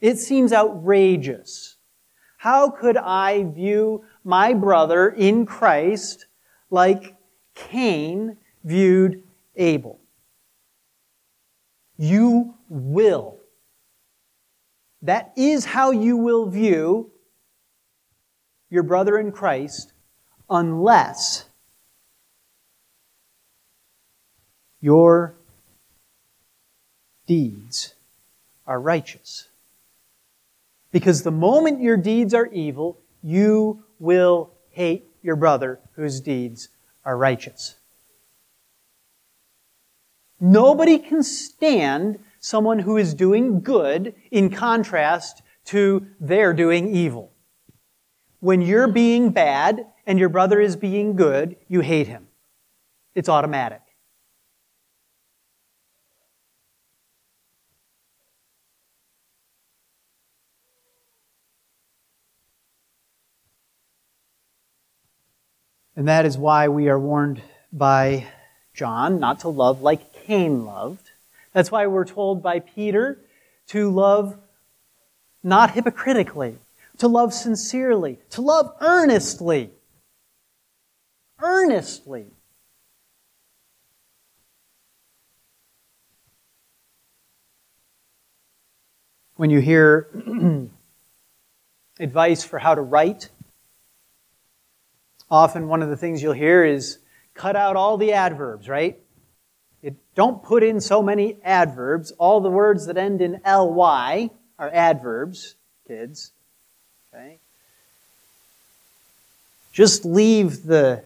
[0.00, 1.74] It seems outrageous.
[2.36, 6.26] How could I view my brother in Christ
[6.70, 7.16] like
[7.56, 9.24] Cain viewed
[9.56, 9.98] Abel?
[11.96, 13.40] You will.
[15.02, 17.10] That is how you will view
[18.70, 19.92] your brother in Christ
[20.48, 21.47] unless
[24.80, 25.34] your
[27.26, 27.94] deeds
[28.66, 29.48] are righteous.
[30.92, 36.68] Because the moment your deeds are evil, you will hate your brother whose deeds
[37.04, 37.74] are righteous.
[40.40, 47.32] Nobody can stand someone who is doing good in contrast to their doing evil.
[48.40, 52.28] When you're being bad and your brother is being good, you hate him.
[53.14, 53.80] It's automatic.
[65.98, 67.42] And that is why we are warned
[67.72, 68.28] by
[68.72, 71.10] John not to love like Cain loved.
[71.52, 73.18] That's why we're told by Peter
[73.70, 74.36] to love
[75.42, 76.58] not hypocritically,
[76.98, 79.70] to love sincerely, to love earnestly.
[81.40, 82.26] Earnestly.
[89.34, 90.06] When you hear
[91.98, 93.30] advice for how to write,
[95.30, 96.98] often one of the things you'll hear is
[97.34, 98.98] cut out all the adverbs, right?
[99.82, 102.10] It, don't put in so many adverbs.
[102.12, 105.54] All the words that end in ly are adverbs,
[105.86, 106.32] kids.
[107.14, 107.38] Okay?
[109.72, 111.04] Just leave the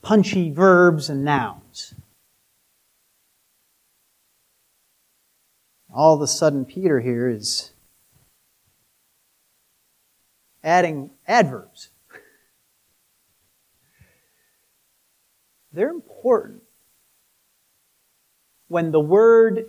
[0.00, 1.94] punchy verbs and nouns.
[5.94, 7.70] All of a sudden, Peter here is
[10.64, 11.90] adding adverbs.
[15.74, 16.62] They're important.
[18.68, 19.66] When the word,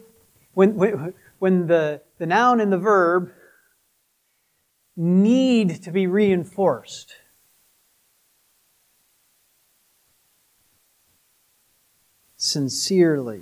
[0.54, 3.32] when, when, when the, the noun and the verb
[4.96, 7.12] need to be reinforced.
[12.38, 13.42] Sincerely.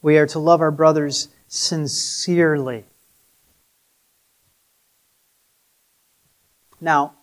[0.00, 2.86] We are to love our brothers sincerely.
[6.80, 7.16] Now,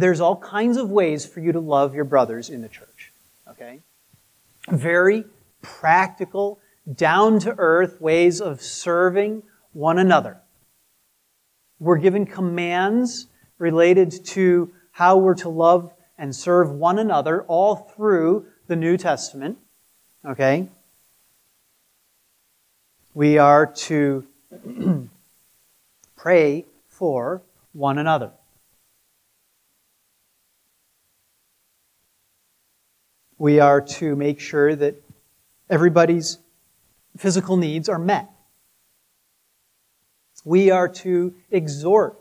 [0.00, 3.12] there's all kinds of ways for you to love your brothers in the church.
[3.48, 3.80] Okay?
[4.68, 5.24] Very
[5.62, 6.58] practical,
[6.92, 9.42] down to earth ways of serving
[9.72, 10.38] one another.
[11.78, 13.26] We're given commands
[13.58, 19.58] related to how we're to love and serve one another all through the New Testament.
[20.24, 20.68] Okay?
[23.14, 24.26] We are to
[26.16, 27.42] pray for
[27.72, 28.30] one another.
[33.40, 34.96] We are to make sure that
[35.70, 36.36] everybody's
[37.16, 38.28] physical needs are met.
[40.44, 42.18] We are to exhort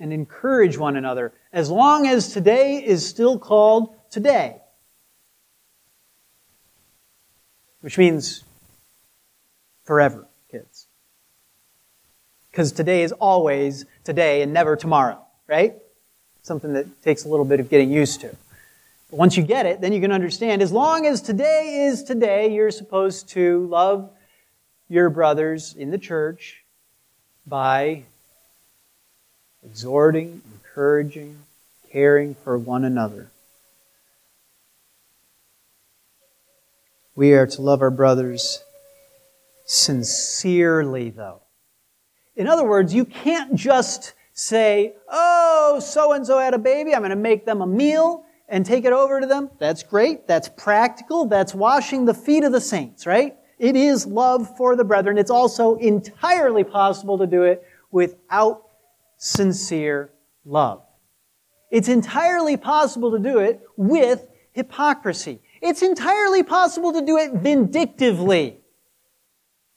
[0.00, 4.56] and encourage one another as long as today is still called today.
[7.82, 8.42] Which means
[9.84, 10.86] forever, kids.
[12.50, 15.74] Because today is always today and never tomorrow, right?
[16.44, 18.36] something that takes a little bit of getting used to.
[19.14, 22.52] But once you get it, then you can understand as long as today is today,
[22.52, 24.10] you're supposed to love
[24.88, 26.64] your brothers in the church
[27.46, 28.02] by
[29.64, 31.38] exhorting, encouraging,
[31.92, 33.30] caring for one another.
[37.14, 38.64] We are to love our brothers
[39.64, 41.40] sincerely, though.
[42.34, 47.02] In other words, you can't just say, oh, so and so had a baby, I'm
[47.02, 49.50] going to make them a meal and take it over to them.
[49.58, 50.26] That's great.
[50.26, 51.26] That's practical.
[51.26, 53.34] That's washing the feet of the saints, right?
[53.58, 55.16] It is love for the brethren.
[55.18, 58.62] It's also entirely possible to do it without
[59.16, 60.10] sincere
[60.44, 60.82] love.
[61.70, 65.40] It's entirely possible to do it with hypocrisy.
[65.60, 68.58] It's entirely possible to do it vindictively.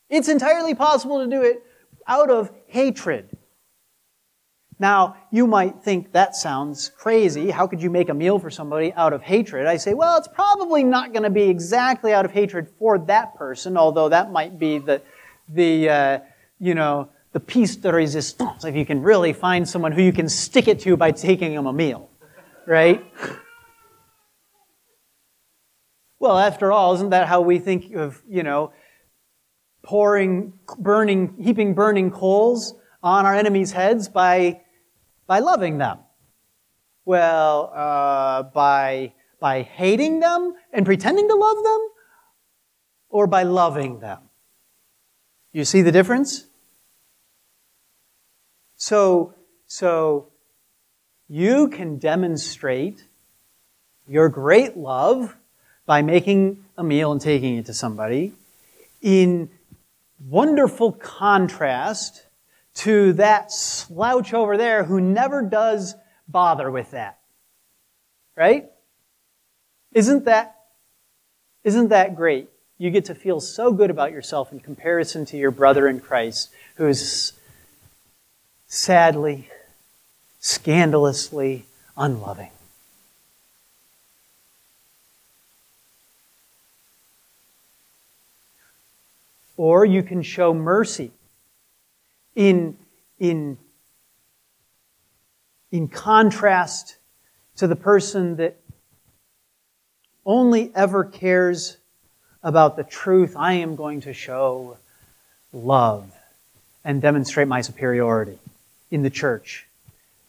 [0.09, 1.63] It's entirely possible to do it
[2.07, 3.36] out of hatred.
[4.79, 7.49] Now, you might think that sounds crazy.
[7.49, 9.65] How could you make a meal for somebody out of hatred?
[9.65, 13.35] I say, well, it's probably not going to be exactly out of hatred for that
[13.35, 15.01] person, although that might be the,
[15.49, 16.19] the uh,
[16.59, 20.29] you know, the piece de resistance, if you can really find someone who you can
[20.29, 22.09] stick it to by taking them a meal,
[22.65, 23.03] right?
[26.19, 28.73] Well, after all, isn't that how we think of, you know,
[29.83, 32.73] pouring, burning, heaping burning coals
[33.03, 34.61] on our enemies' heads by
[35.27, 35.99] by loving them?
[37.05, 41.87] Well, uh, by, by hating them and pretending to love them?
[43.09, 44.19] Or by loving them?
[45.53, 46.45] You see the difference?
[48.77, 49.33] So,
[49.67, 50.27] so
[51.27, 53.03] you can demonstrate
[54.07, 55.35] your great love
[55.85, 58.33] by making a meal and taking it to somebody
[59.01, 59.49] in
[60.25, 62.26] wonderful contrast
[62.77, 65.95] to that slouch over there who never does
[66.27, 67.17] bother with that.
[68.35, 68.65] Right?
[69.93, 70.55] Isn't that,
[71.63, 72.49] isn't that great?
[72.77, 76.51] You get to feel so good about yourself in comparison to your brother in Christ
[76.75, 77.33] who is
[78.67, 79.49] sadly,
[80.39, 81.65] scandalously
[81.95, 82.51] unloving.
[89.55, 91.11] Or you can show mercy
[92.37, 92.77] in,
[93.17, 93.57] in,
[95.71, 96.95] in contrast
[97.57, 98.55] to the person that
[100.23, 101.77] only ever cares
[102.43, 104.77] about the truth, I am going to show
[105.51, 106.13] love
[106.85, 108.37] and demonstrate my superiority
[108.91, 109.65] in the church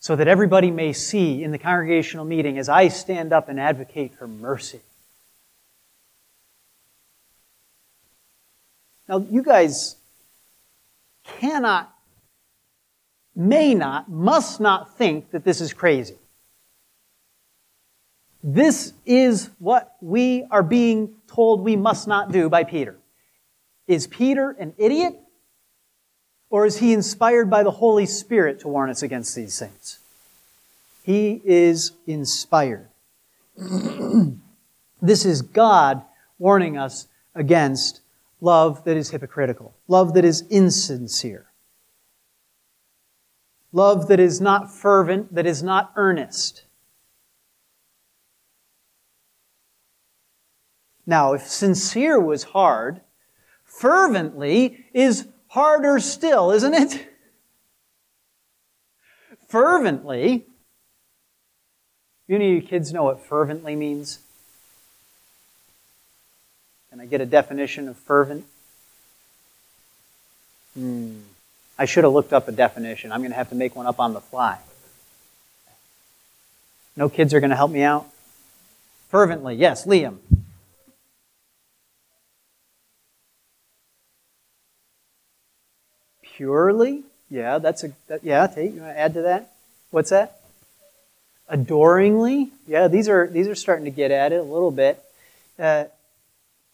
[0.01, 4.15] so that everybody may see in the congregational meeting as I stand up and advocate
[4.15, 4.81] for mercy.
[9.07, 9.97] Now, you guys
[11.25, 11.95] cannot
[13.39, 16.17] may not, must not think that this is crazy.
[18.43, 22.97] This is what we are being told we must not do by Peter.
[23.87, 25.15] Is Peter an idiot?
[26.51, 29.99] Or is he inspired by the Holy Spirit to warn us against these things?
[31.05, 32.89] He is inspired.
[33.57, 36.03] this is God
[36.39, 38.01] warning us against
[38.41, 41.48] love that is hypocritical, love that is insincere.
[43.73, 46.63] Love that is not fervent, that is not earnest.
[51.07, 53.01] Now, if sincere was hard,
[53.65, 57.07] fervently is harder still, isn't it?
[59.49, 60.45] Fervently.
[62.27, 64.19] You of you kids know what fervently means?
[66.91, 68.45] Can I get a definition of fervent?
[70.75, 71.21] Hmm.
[71.79, 73.13] I should have looked up a definition.
[73.13, 74.59] I'm going to have to make one up on the fly.
[76.97, 78.07] No kids are going to help me out?
[79.09, 80.19] Fervently, yes, Liam.
[86.23, 87.05] Purely?
[87.31, 89.53] Yeah, that's a, that, yeah, Tate, you want to add to that?
[89.91, 90.41] What's that?
[91.49, 92.51] Adoringly?
[92.67, 95.03] Yeah, these are, these are starting to get at it a little bit.
[95.59, 95.85] Uh,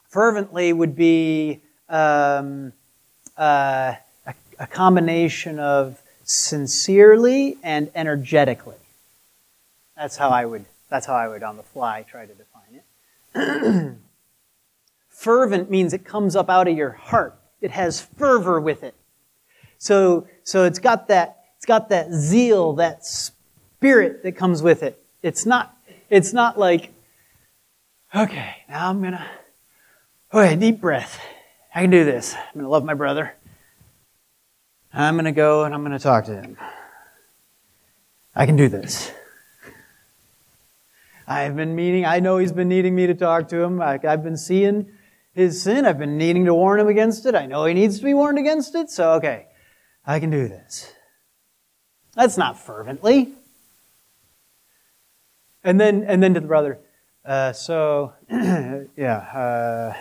[0.09, 2.73] fervently would be, um,
[3.37, 3.95] uh,
[4.59, 8.77] a combination of sincerely and energetically.
[9.97, 12.81] That's how I would, that's how I would on the fly try to define
[13.35, 13.97] it.
[15.11, 17.35] Fervent means it comes up out of your heart.
[17.61, 18.95] It has fervor with it.
[19.79, 25.03] So, so it's got that, it's got that zeal, that spirit that comes with it.
[25.23, 25.77] It's not,
[26.11, 26.93] it's not like,
[28.15, 29.27] okay, now I'm gonna,
[30.33, 31.19] okay, deep breath.
[31.75, 32.35] I can do this.
[32.35, 33.35] I'm gonna love my brother.
[34.97, 36.57] I'm going to go and I'm going to talk to him.
[38.34, 39.11] I can do this.
[41.26, 43.80] I've been meaning, I know he's been needing me to talk to him.
[43.80, 44.86] I, I've been seeing
[45.34, 45.84] his sin.
[45.84, 47.34] I've been needing to warn him against it.
[47.34, 48.90] I know he needs to be warned against it.
[48.90, 49.47] So, okay,
[50.07, 50.92] I can do this.
[52.14, 53.32] That's not fervently.
[55.64, 56.78] And then, and then to the brother,
[57.24, 59.95] uh, so, yeah,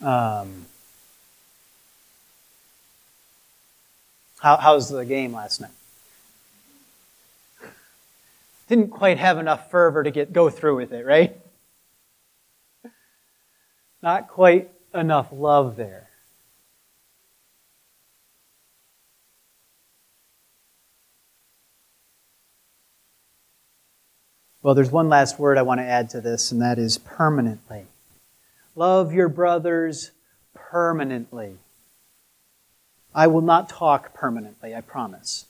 [0.00, 0.66] uh, um,
[4.42, 5.70] how, how's the game last night?
[8.68, 11.36] Didn't quite have enough fervor to get go through with it, right?
[14.02, 16.08] Not quite enough love there.
[24.62, 27.86] Well, there's one last word I want to add to this, and that is permanently.
[28.74, 30.10] Love your brothers
[30.54, 31.58] permanently.
[33.14, 35.46] I will not talk permanently, I promise.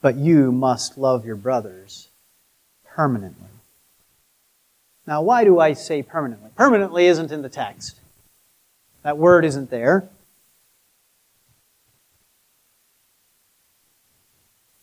[0.00, 2.08] But you must love your brothers
[2.84, 3.48] permanently.
[5.06, 6.50] Now, why do I say permanently?
[6.56, 8.00] Permanently isn't in the text.
[9.02, 10.08] That word isn't there.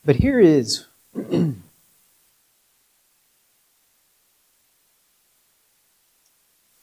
[0.05, 0.85] But here is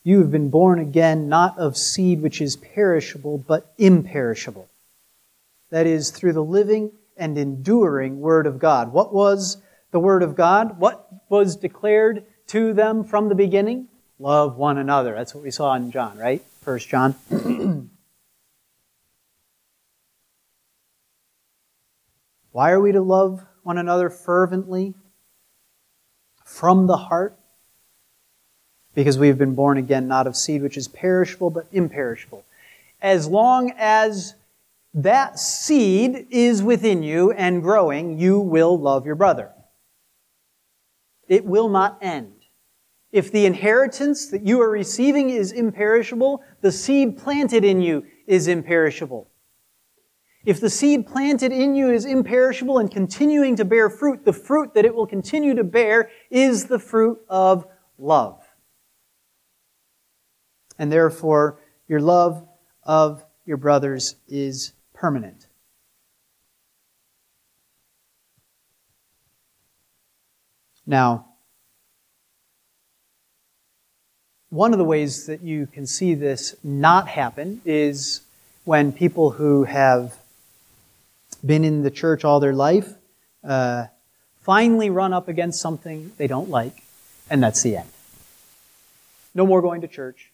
[0.06, 4.68] You have been born again, not of seed which is perishable, but imperishable.
[5.70, 8.92] That is, through the living and enduring Word of God.
[8.92, 9.56] What was
[9.90, 10.78] the Word of God?
[10.78, 13.88] What was declared to them from the beginning?
[14.20, 15.12] Love one another.
[15.12, 16.40] That's what we saw in John, right?
[16.60, 17.16] First John.
[22.52, 24.94] Why are we to love one another fervently
[26.44, 27.36] from the heart?
[28.96, 32.46] Because we have been born again, not of seed which is perishable, but imperishable.
[33.02, 34.34] As long as
[34.94, 39.52] that seed is within you and growing, you will love your brother.
[41.28, 42.32] It will not end.
[43.12, 48.48] If the inheritance that you are receiving is imperishable, the seed planted in you is
[48.48, 49.28] imperishable.
[50.46, 54.72] If the seed planted in you is imperishable and continuing to bear fruit, the fruit
[54.72, 57.66] that it will continue to bear is the fruit of
[57.98, 58.40] love.
[60.78, 61.58] And therefore,
[61.88, 62.46] your love
[62.84, 65.46] of your brothers is permanent.
[70.86, 71.26] Now,
[74.50, 78.20] one of the ways that you can see this not happen is
[78.64, 80.16] when people who have
[81.44, 82.94] been in the church all their life,
[83.44, 83.86] uh,
[84.42, 86.82] finally run up against something they don't like,
[87.28, 87.88] and that's the end.
[89.34, 90.30] No more going to church.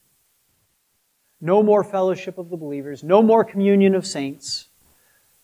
[1.42, 3.02] No more fellowship of the believers.
[3.02, 4.68] No more communion of saints.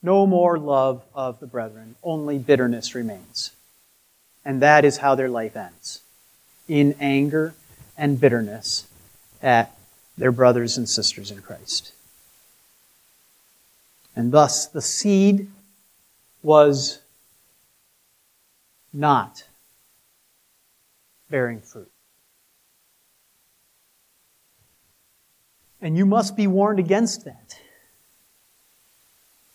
[0.01, 1.97] No more love of the brethren.
[2.05, 3.51] Only bitterness remains.
[4.45, 6.03] And that is how their life ends
[6.69, 7.53] in anger
[7.97, 8.87] and bitterness
[9.43, 9.77] at
[10.17, 11.93] their brothers and sisters in Christ.
[14.15, 15.51] And thus, the seed
[16.43, 17.01] was
[18.93, 19.45] not
[21.29, 21.91] bearing fruit.
[25.81, 27.59] And you must be warned against that.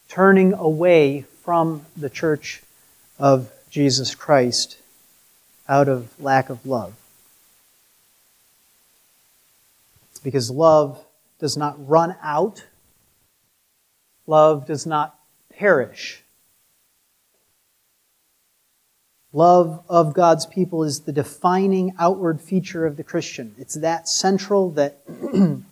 [0.07, 2.61] Turning away from the church
[3.19, 4.77] of Jesus Christ
[5.67, 6.93] out of lack of love.
[10.23, 11.03] Because love
[11.39, 12.63] does not run out,
[14.27, 15.15] love does not
[15.49, 16.23] perish.
[19.33, 23.55] Love of God's people is the defining outward feature of the Christian.
[23.57, 24.99] It's that central that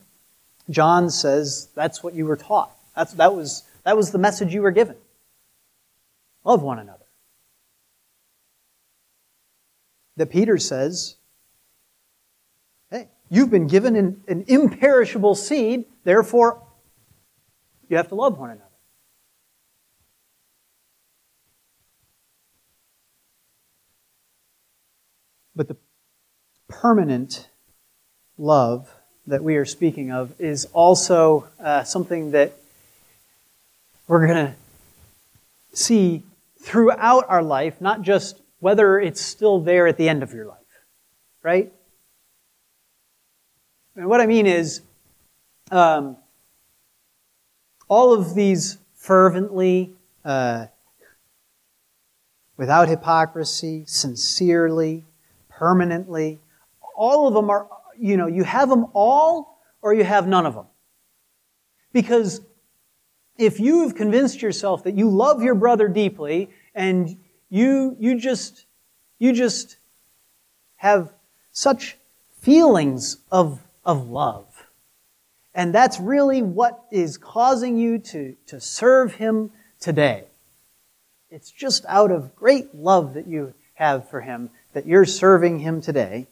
[0.69, 2.75] John says that's what you were taught.
[2.95, 4.95] That's, that, was, that was the message you were given.
[6.43, 7.05] Love one another.
[10.17, 11.15] That Peter says,
[12.89, 16.61] hey, you've been given an, an imperishable seed, therefore
[17.89, 18.65] you have to love one another.
[25.55, 25.77] But the
[26.67, 27.49] permanent
[28.37, 28.93] love
[29.27, 32.53] that we are speaking of is also uh, something that
[34.07, 34.53] we're going to
[35.73, 36.23] see
[36.61, 40.57] throughout our life, not just whether it's still there at the end of your life,
[41.43, 41.71] right?
[43.95, 44.81] And what I mean is,
[45.71, 46.17] um,
[47.87, 49.93] all of these fervently,
[50.23, 50.67] uh,
[52.57, 55.03] without hypocrisy, sincerely,
[55.49, 56.39] permanently.
[56.95, 57.67] All of them are,
[58.01, 60.65] you know, you have them all or you have none of them.
[61.93, 62.41] Because
[63.37, 67.17] if you have convinced yourself that you love your brother deeply and
[67.49, 68.65] you, you just,
[69.19, 69.77] you just
[70.77, 71.11] have
[71.51, 71.97] such
[72.39, 74.47] feelings of, of love,
[75.53, 80.23] and that's really what is causing you to, to serve him today.
[81.29, 85.81] It's just out of great love that you have for him that you're serving him
[85.81, 86.27] today.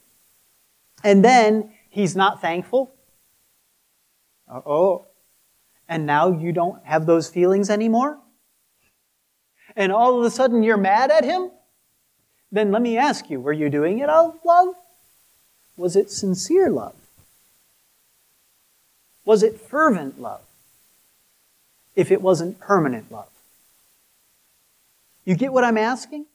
[1.04, 2.92] And then he's not thankful.
[4.50, 5.06] oh.
[5.88, 8.20] And now you don't have those feelings anymore?
[9.76, 11.52] And all of a sudden you're mad at him?
[12.52, 14.76] Then let me ask you, were you doing it out of love?
[15.78, 16.96] Was it sincere love?
[19.26, 20.42] Was it fervent love?
[21.96, 23.30] If it wasn't permanent love.
[25.26, 26.26] You get what I'm asking?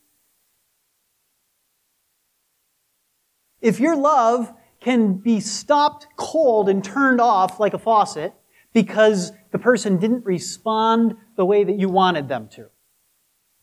[3.65, 8.35] If your love can be stopped cold and turned off like a faucet
[8.75, 12.67] because the person didn't respond the way that you wanted them to,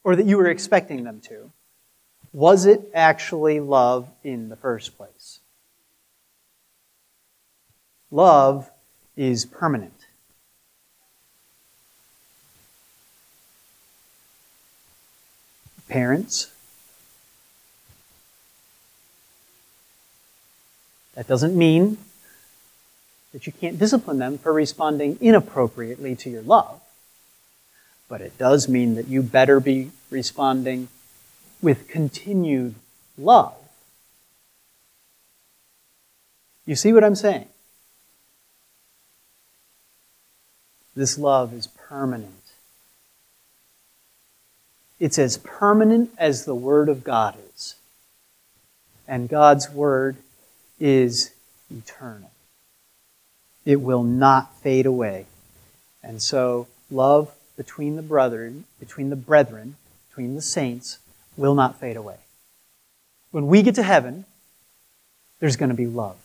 [0.04, 1.52] or that you were expecting them to,
[2.34, 5.40] was it actually love in the first place?
[8.10, 8.72] Love
[9.16, 10.08] is permanent.
[15.88, 16.51] Parents,
[21.22, 22.00] that doesn't mean
[23.32, 26.82] that you can't discipline them for responding inappropriately to your love,
[28.10, 30.88] but it does mean that you better be responding
[31.62, 32.74] with continued
[33.20, 33.54] love.
[36.66, 37.48] You see what I'm saying?
[40.96, 42.34] This love is permanent.
[45.00, 47.76] It's as permanent as the Word of God is.
[49.08, 50.18] And God's Word
[50.82, 51.32] is
[51.70, 52.32] eternal.
[53.64, 55.28] It will not fade away.
[56.04, 59.76] And so, love between the brethren, between the brethren,
[60.10, 60.98] between the saints,
[61.38, 62.18] will not fade away.
[63.30, 64.26] When we get to heaven,
[65.40, 66.18] there's going to be love.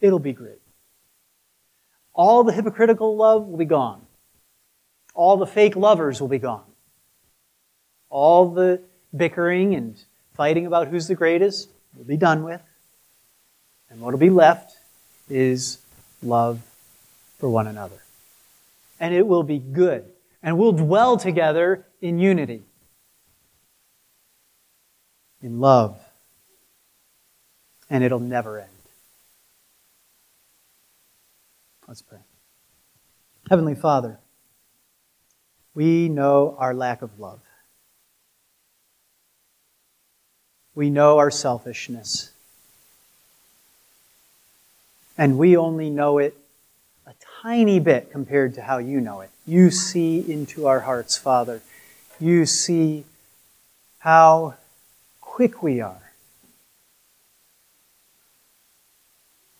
[0.00, 0.60] It'll be great.
[2.14, 4.02] All the hypocritical love will be gone.
[5.14, 6.64] All the fake lovers will be gone.
[8.08, 8.80] All the
[9.14, 9.96] bickering and
[10.34, 12.62] fighting about who's the greatest will be done with.
[13.90, 14.76] And what will be left
[15.28, 15.78] is
[16.22, 16.60] love
[17.38, 18.02] for one another.
[18.98, 20.04] And it will be good.
[20.42, 22.62] And we'll dwell together in unity,
[25.42, 25.98] in love.
[27.88, 28.68] And it'll never end.
[31.88, 32.20] Let's pray.
[33.48, 34.20] Heavenly Father,
[35.74, 37.40] we know our lack of love.
[40.80, 42.30] We know our selfishness.
[45.18, 46.34] And we only know it
[47.06, 47.12] a
[47.42, 49.28] tiny bit compared to how you know it.
[49.46, 51.60] You see into our hearts, Father.
[52.18, 53.04] You see
[53.98, 54.54] how
[55.20, 56.12] quick we are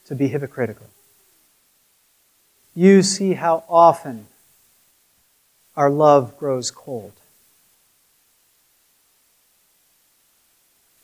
[0.07, 0.87] to be hypocritical
[2.75, 4.27] you see how often
[5.77, 7.20] our love grows cold.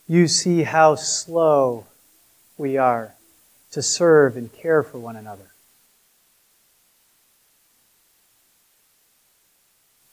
[0.08, 1.86] You see how slow
[2.56, 3.14] we are
[3.72, 5.50] to serve and care for one another.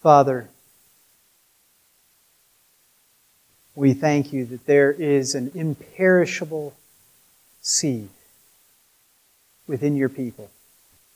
[0.02, 0.50] Father,
[3.76, 6.74] we thank you that there is an imperishable
[7.62, 8.10] seed
[9.68, 10.50] within your people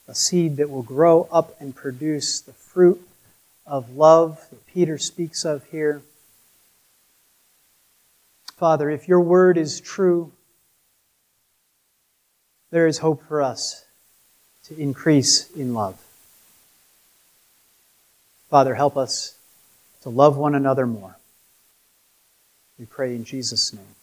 [0.07, 3.01] a seed that will grow up and produce the fruit
[3.65, 6.01] of love that Peter speaks of here.
[8.57, 10.31] Father, if your word is true,
[12.71, 13.85] there is hope for us
[14.65, 16.03] to increase in love.
[18.49, 19.37] Father, help us
[20.01, 21.17] to love one another more.
[22.79, 23.95] We pray in Jesus' name.